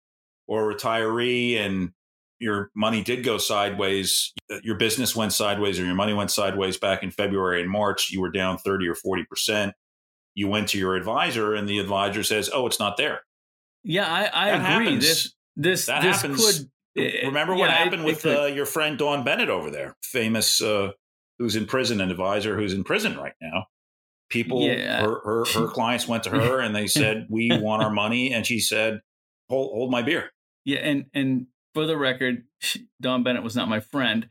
or 0.47 0.71
a 0.71 0.75
retiree 0.75 1.57
and 1.57 1.91
your 2.39 2.71
money 2.75 3.03
did 3.03 3.25
go 3.25 3.39
sideways, 3.39 4.33
your 4.63 4.75
business 4.77 5.15
went 5.15 5.33
sideways 5.33 5.79
or 5.79 5.85
your 5.85 5.95
money 5.95 6.13
went 6.13 6.31
sideways 6.31 6.77
back 6.77 7.03
in 7.03 7.11
February 7.11 7.61
and 7.63 7.71
March, 7.71 8.11
you 8.11 8.21
were 8.21 8.31
down 8.31 8.59
30 8.59 8.89
or 8.89 8.95
40%. 8.97 9.73
You 10.35 10.49
went 10.49 10.69
to 10.71 10.79
your 10.79 10.97
advisor 10.97 11.55
and 11.55 11.69
the 11.69 11.79
advisor 11.79 12.23
says, 12.23 12.51
"Oh, 12.53 12.67
it's 12.67 12.81
not 12.81 12.97
there." 12.97 13.21
Yeah, 13.85 14.07
I, 14.07 14.25
I 14.25 14.49
agree. 14.49 14.87
Happens. 14.87 15.05
This 15.05 15.35
this 15.57 15.87
that 15.87 16.03
this 16.03 16.23
happens. 16.23 16.59
could 16.59 16.71
Remember 16.97 17.55
what 17.55 17.71
yeah, 17.71 17.77
happened 17.77 18.03
it, 18.03 18.07
with 18.07 18.27
it 18.27 18.39
uh, 18.39 18.45
your 18.45 18.67
friend 18.67 18.99
Dawn 18.99 19.25
Bennett 19.25 19.49
over 19.49 19.71
there, 19.71 19.97
famous, 20.03 20.61
uh, 20.61 20.93
who's 21.39 21.57
in 21.57 21.67
prison, 21.67 22.01
an 22.01 22.11
advisor 22.11 22.57
who's 22.57 22.75
in 22.75 22.85
prison 22.85 23.17
right 23.17 23.35
now. 23.41 23.67
People, 24.29 24.63
yeah. 24.63 25.01
her, 25.01 25.21
her, 25.25 25.45
her 25.55 25.69
clients 25.69 26.07
went 26.07 26.25
to 26.25 26.31
her 26.31 26.61
and 26.61 26.75
they 26.75 26.87
said, 26.87 27.27
"We 27.31 27.51
want 27.59 27.83
our 27.83 27.91
money," 27.91 28.33
and 28.33 28.47
she 28.47 28.61
said, 28.61 29.01
"Hold, 29.49 29.73
hold 29.73 29.91
my 29.91 30.03
beer." 30.03 30.31
Yeah, 30.65 30.81
and 30.81 31.07
and 31.15 31.47
for 31.75 31.87
the 31.87 31.97
record, 31.97 32.45
Dawn 33.01 33.23
Bennett 33.23 33.43
was 33.43 33.57
not 33.57 33.69
my 33.69 33.81
friend. 33.81 34.29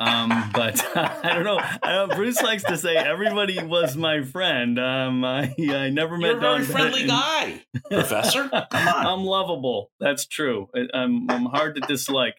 Um, 0.00 0.50
but 0.52 0.84
I 0.96 1.34
don't 1.34 1.44
know. 1.44 1.58
I 1.58 1.92
know. 1.92 2.08
Bruce 2.14 2.40
likes 2.42 2.64
to 2.64 2.76
say 2.76 2.96
everybody 2.96 3.62
was 3.62 3.96
my 3.96 4.22
friend. 4.22 4.78
Um, 4.78 5.24
I, 5.24 5.54
I 5.58 5.90
never 5.90 6.16
met 6.16 6.28
You're 6.28 6.38
a 6.38 6.40
Don 6.40 6.62
very 6.62 6.72
friendly 6.72 7.00
and, 7.02 7.10
guy, 7.10 7.62
Professor. 7.90 8.48
Come 8.48 8.88
on. 8.88 9.06
I'm 9.06 9.24
lovable. 9.24 9.90
That's 10.00 10.26
true. 10.26 10.68
I, 10.74 10.86
I'm 10.94 11.30
I'm 11.30 11.46
hard 11.46 11.74
to 11.76 11.80
dislike, 11.80 12.34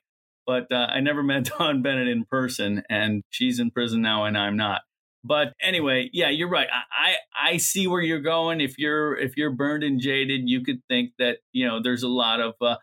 but 0.46 0.72
uh, 0.72 0.88
I 0.90 1.00
never 1.00 1.24
met 1.24 1.44
Dawn 1.58 1.82
Bennett 1.82 2.08
in 2.08 2.26
person, 2.26 2.84
and 2.90 3.24
she's 3.30 3.60
in 3.60 3.72
prison 3.72 4.02
now, 4.02 4.26
and 4.26 4.38
I'm 4.38 4.58
not. 4.58 4.82
But 5.22 5.54
anyway, 5.62 6.10
yeah, 6.14 6.30
you're 6.30 6.50
right. 6.50 6.68
I, 6.72 7.10
I 7.10 7.52
I 7.54 7.58
see 7.58 7.88
where 7.88 8.02
you're 8.02 8.22
going. 8.22 8.62
If 8.62 8.78
you're 8.78 9.18
if 9.18 9.36
you're 9.36 9.52
burned 9.52 9.84
and 9.84 10.00
jaded, 10.00 10.42
you 10.46 10.64
could 10.64 10.82
think 10.88 11.12
that 11.20 11.40
you 11.52 11.68
know 11.68 11.82
there's 11.84 12.04
a 12.04 12.08
lot 12.08 12.40
of 12.40 12.54
uh, 12.62 12.78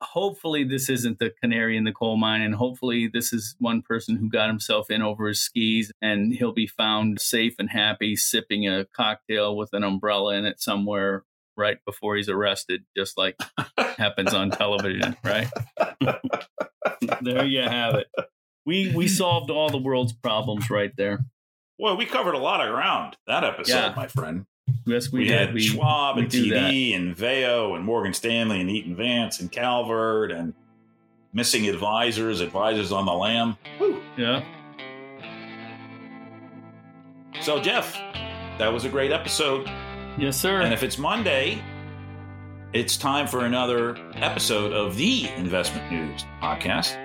hopefully 0.00 0.64
this 0.64 0.88
isn't 0.88 1.18
the 1.18 1.30
canary 1.42 1.76
in 1.76 1.84
the 1.84 1.92
coal 1.92 2.16
mine 2.16 2.40
and 2.40 2.54
hopefully 2.54 3.08
this 3.12 3.32
is 3.32 3.56
one 3.58 3.82
person 3.82 4.16
who 4.16 4.28
got 4.28 4.48
himself 4.48 4.90
in 4.90 5.02
over 5.02 5.28
his 5.28 5.40
skis 5.40 5.90
and 6.00 6.34
he'll 6.34 6.52
be 6.52 6.66
found 6.66 7.20
safe 7.20 7.56
and 7.58 7.70
happy 7.70 8.14
sipping 8.14 8.68
a 8.68 8.84
cocktail 8.86 9.56
with 9.56 9.70
an 9.72 9.82
umbrella 9.82 10.34
in 10.34 10.44
it 10.44 10.60
somewhere 10.60 11.24
right 11.56 11.78
before 11.84 12.14
he's 12.16 12.28
arrested 12.28 12.84
just 12.96 13.18
like 13.18 13.36
happens 13.98 14.32
on 14.32 14.50
television 14.50 15.16
right? 15.24 15.48
There 17.20 17.44
you 17.44 17.62
have 17.62 17.94
it. 17.94 18.08
We 18.64 18.92
we 18.94 19.08
solved 19.08 19.50
all 19.50 19.68
the 19.68 19.78
world's 19.78 20.12
problems 20.12 20.70
right 20.70 20.92
there. 20.96 21.24
Well 21.78 21.96
we 21.96 22.06
covered 22.06 22.34
a 22.34 22.38
lot 22.38 22.60
of 22.60 22.72
ground 22.72 23.16
that 23.26 23.44
episode 23.44 23.74
yeah. 23.74 23.94
my 23.96 24.06
friend 24.06 24.46
Yes, 24.86 25.12
we, 25.12 25.20
we 25.20 25.24
did. 25.26 25.38
had 25.38 25.54
we, 25.54 25.60
Schwab 25.60 26.16
we 26.16 26.22
and 26.22 26.30
TD 26.30 26.96
and 26.96 27.16
Veo 27.16 27.74
and 27.74 27.84
Morgan 27.84 28.14
Stanley 28.14 28.60
and 28.60 28.70
Eaton 28.70 28.96
Vance 28.96 29.40
and 29.40 29.50
Calvert 29.50 30.30
and 30.30 30.54
missing 31.32 31.68
advisors, 31.68 32.40
advisors 32.40 32.92
on 32.92 33.04
the 33.06 33.12
lam. 33.12 33.56
Woo. 33.78 34.00
Yeah. 34.16 34.44
So 37.40 37.60
Jeff, 37.60 37.94
that 38.58 38.72
was 38.72 38.84
a 38.84 38.88
great 38.88 39.12
episode. 39.12 39.70
Yes, 40.16 40.36
sir. 40.36 40.62
And 40.62 40.72
if 40.72 40.82
it's 40.82 40.98
Monday, 40.98 41.62
it's 42.72 42.96
time 42.96 43.26
for 43.26 43.44
another 43.44 43.96
episode 44.14 44.72
of 44.72 44.96
the 44.96 45.28
Investment 45.36 45.90
News 45.90 46.24
podcast. 46.42 46.96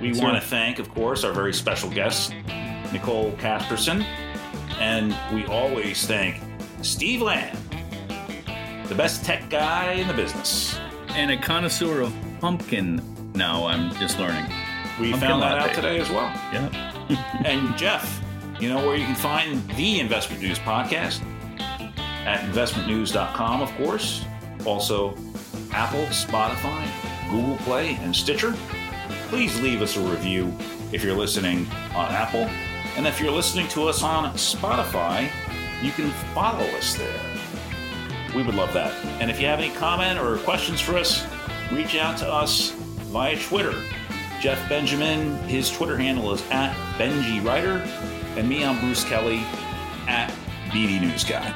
We 0.00 0.08
yes, 0.08 0.20
want 0.20 0.34
to 0.34 0.46
thank, 0.46 0.78
of 0.78 0.88
course, 0.90 1.24
our 1.24 1.32
very 1.32 1.54
special 1.54 1.88
guest, 1.88 2.34
Nicole 2.92 3.32
Casperson. 3.32 4.04
And 4.78 5.16
we 5.34 5.46
always 5.46 6.06
thank 6.06 6.42
Steve 6.82 7.22
Land, 7.22 7.56
the 8.88 8.94
best 8.94 9.24
tech 9.24 9.48
guy 9.48 9.92
in 9.92 10.08
the 10.08 10.14
business. 10.14 10.78
And 11.10 11.30
a 11.30 11.36
connoisseur 11.36 12.00
of 12.00 12.14
pumpkin 12.40 13.00
now, 13.34 13.66
I'm 13.66 13.94
just 13.96 14.18
learning. 14.18 14.44
We 15.00 15.10
pumpkin 15.12 15.20
found 15.20 15.42
that 15.42 15.52
latte. 15.58 15.70
out 15.70 15.74
today 15.74 16.00
as 16.00 16.10
well. 16.10 16.26
Yeah. 16.52 17.42
and 17.44 17.76
Jeff, 17.76 18.22
you 18.60 18.68
know 18.68 18.84
where 18.86 18.96
you 18.96 19.04
can 19.04 19.14
find 19.14 19.62
the 19.76 20.00
Investment 20.00 20.42
News 20.42 20.58
podcast? 20.58 21.22
At 22.24 22.40
investmentnews.com, 22.52 23.62
of 23.62 23.70
course. 23.76 24.24
Also, 24.64 25.16
Apple, 25.72 26.04
Spotify, 26.06 26.88
Google 27.30 27.56
Play, 27.58 27.94
and 27.96 28.14
Stitcher. 28.14 28.54
Please 29.28 29.60
leave 29.60 29.82
us 29.82 29.96
a 29.96 30.00
review 30.00 30.52
if 30.92 31.02
you're 31.04 31.16
listening 31.16 31.66
on 31.94 32.10
Apple. 32.10 32.48
And 32.96 33.06
if 33.06 33.20
you're 33.20 33.32
listening 33.32 33.68
to 33.68 33.88
us 33.88 34.02
on 34.02 34.32
Spotify, 34.34 35.30
you 35.82 35.90
can 35.92 36.10
follow 36.34 36.64
us 36.76 36.94
there. 36.94 37.20
We 38.34 38.42
would 38.42 38.54
love 38.54 38.72
that. 38.72 38.92
And 39.20 39.30
if 39.30 39.40
you 39.40 39.46
have 39.46 39.58
any 39.58 39.74
comment 39.74 40.18
or 40.18 40.38
questions 40.38 40.80
for 40.80 40.96
us, 40.96 41.26
reach 41.70 41.96
out 41.96 42.16
to 42.18 42.32
us 42.32 42.70
via 43.10 43.36
Twitter. 43.38 43.74
Jeff 44.40 44.68
Benjamin, 44.68 45.36
his 45.48 45.70
Twitter 45.70 45.96
handle 45.96 46.32
is 46.32 46.42
at 46.50 46.74
Benji 46.96 47.44
Writer, 47.44 47.78
and 48.36 48.48
me, 48.48 48.64
I'm 48.64 48.80
Bruce 48.80 49.04
Kelly 49.04 49.44
at 50.08 50.34
BD 50.70 51.00
News 51.00 51.24
Guy. 51.24 51.52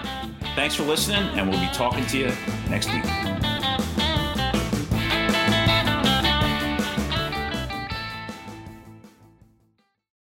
Thanks 0.55 0.75
for 0.75 0.85
listening, 0.85 1.23
and 1.39 1.49
we'll 1.49 1.61
be 1.61 1.73
talking 1.73 2.07
to 2.07 2.19
you 2.19 2.33
next 2.69 2.93
week. 2.93 3.56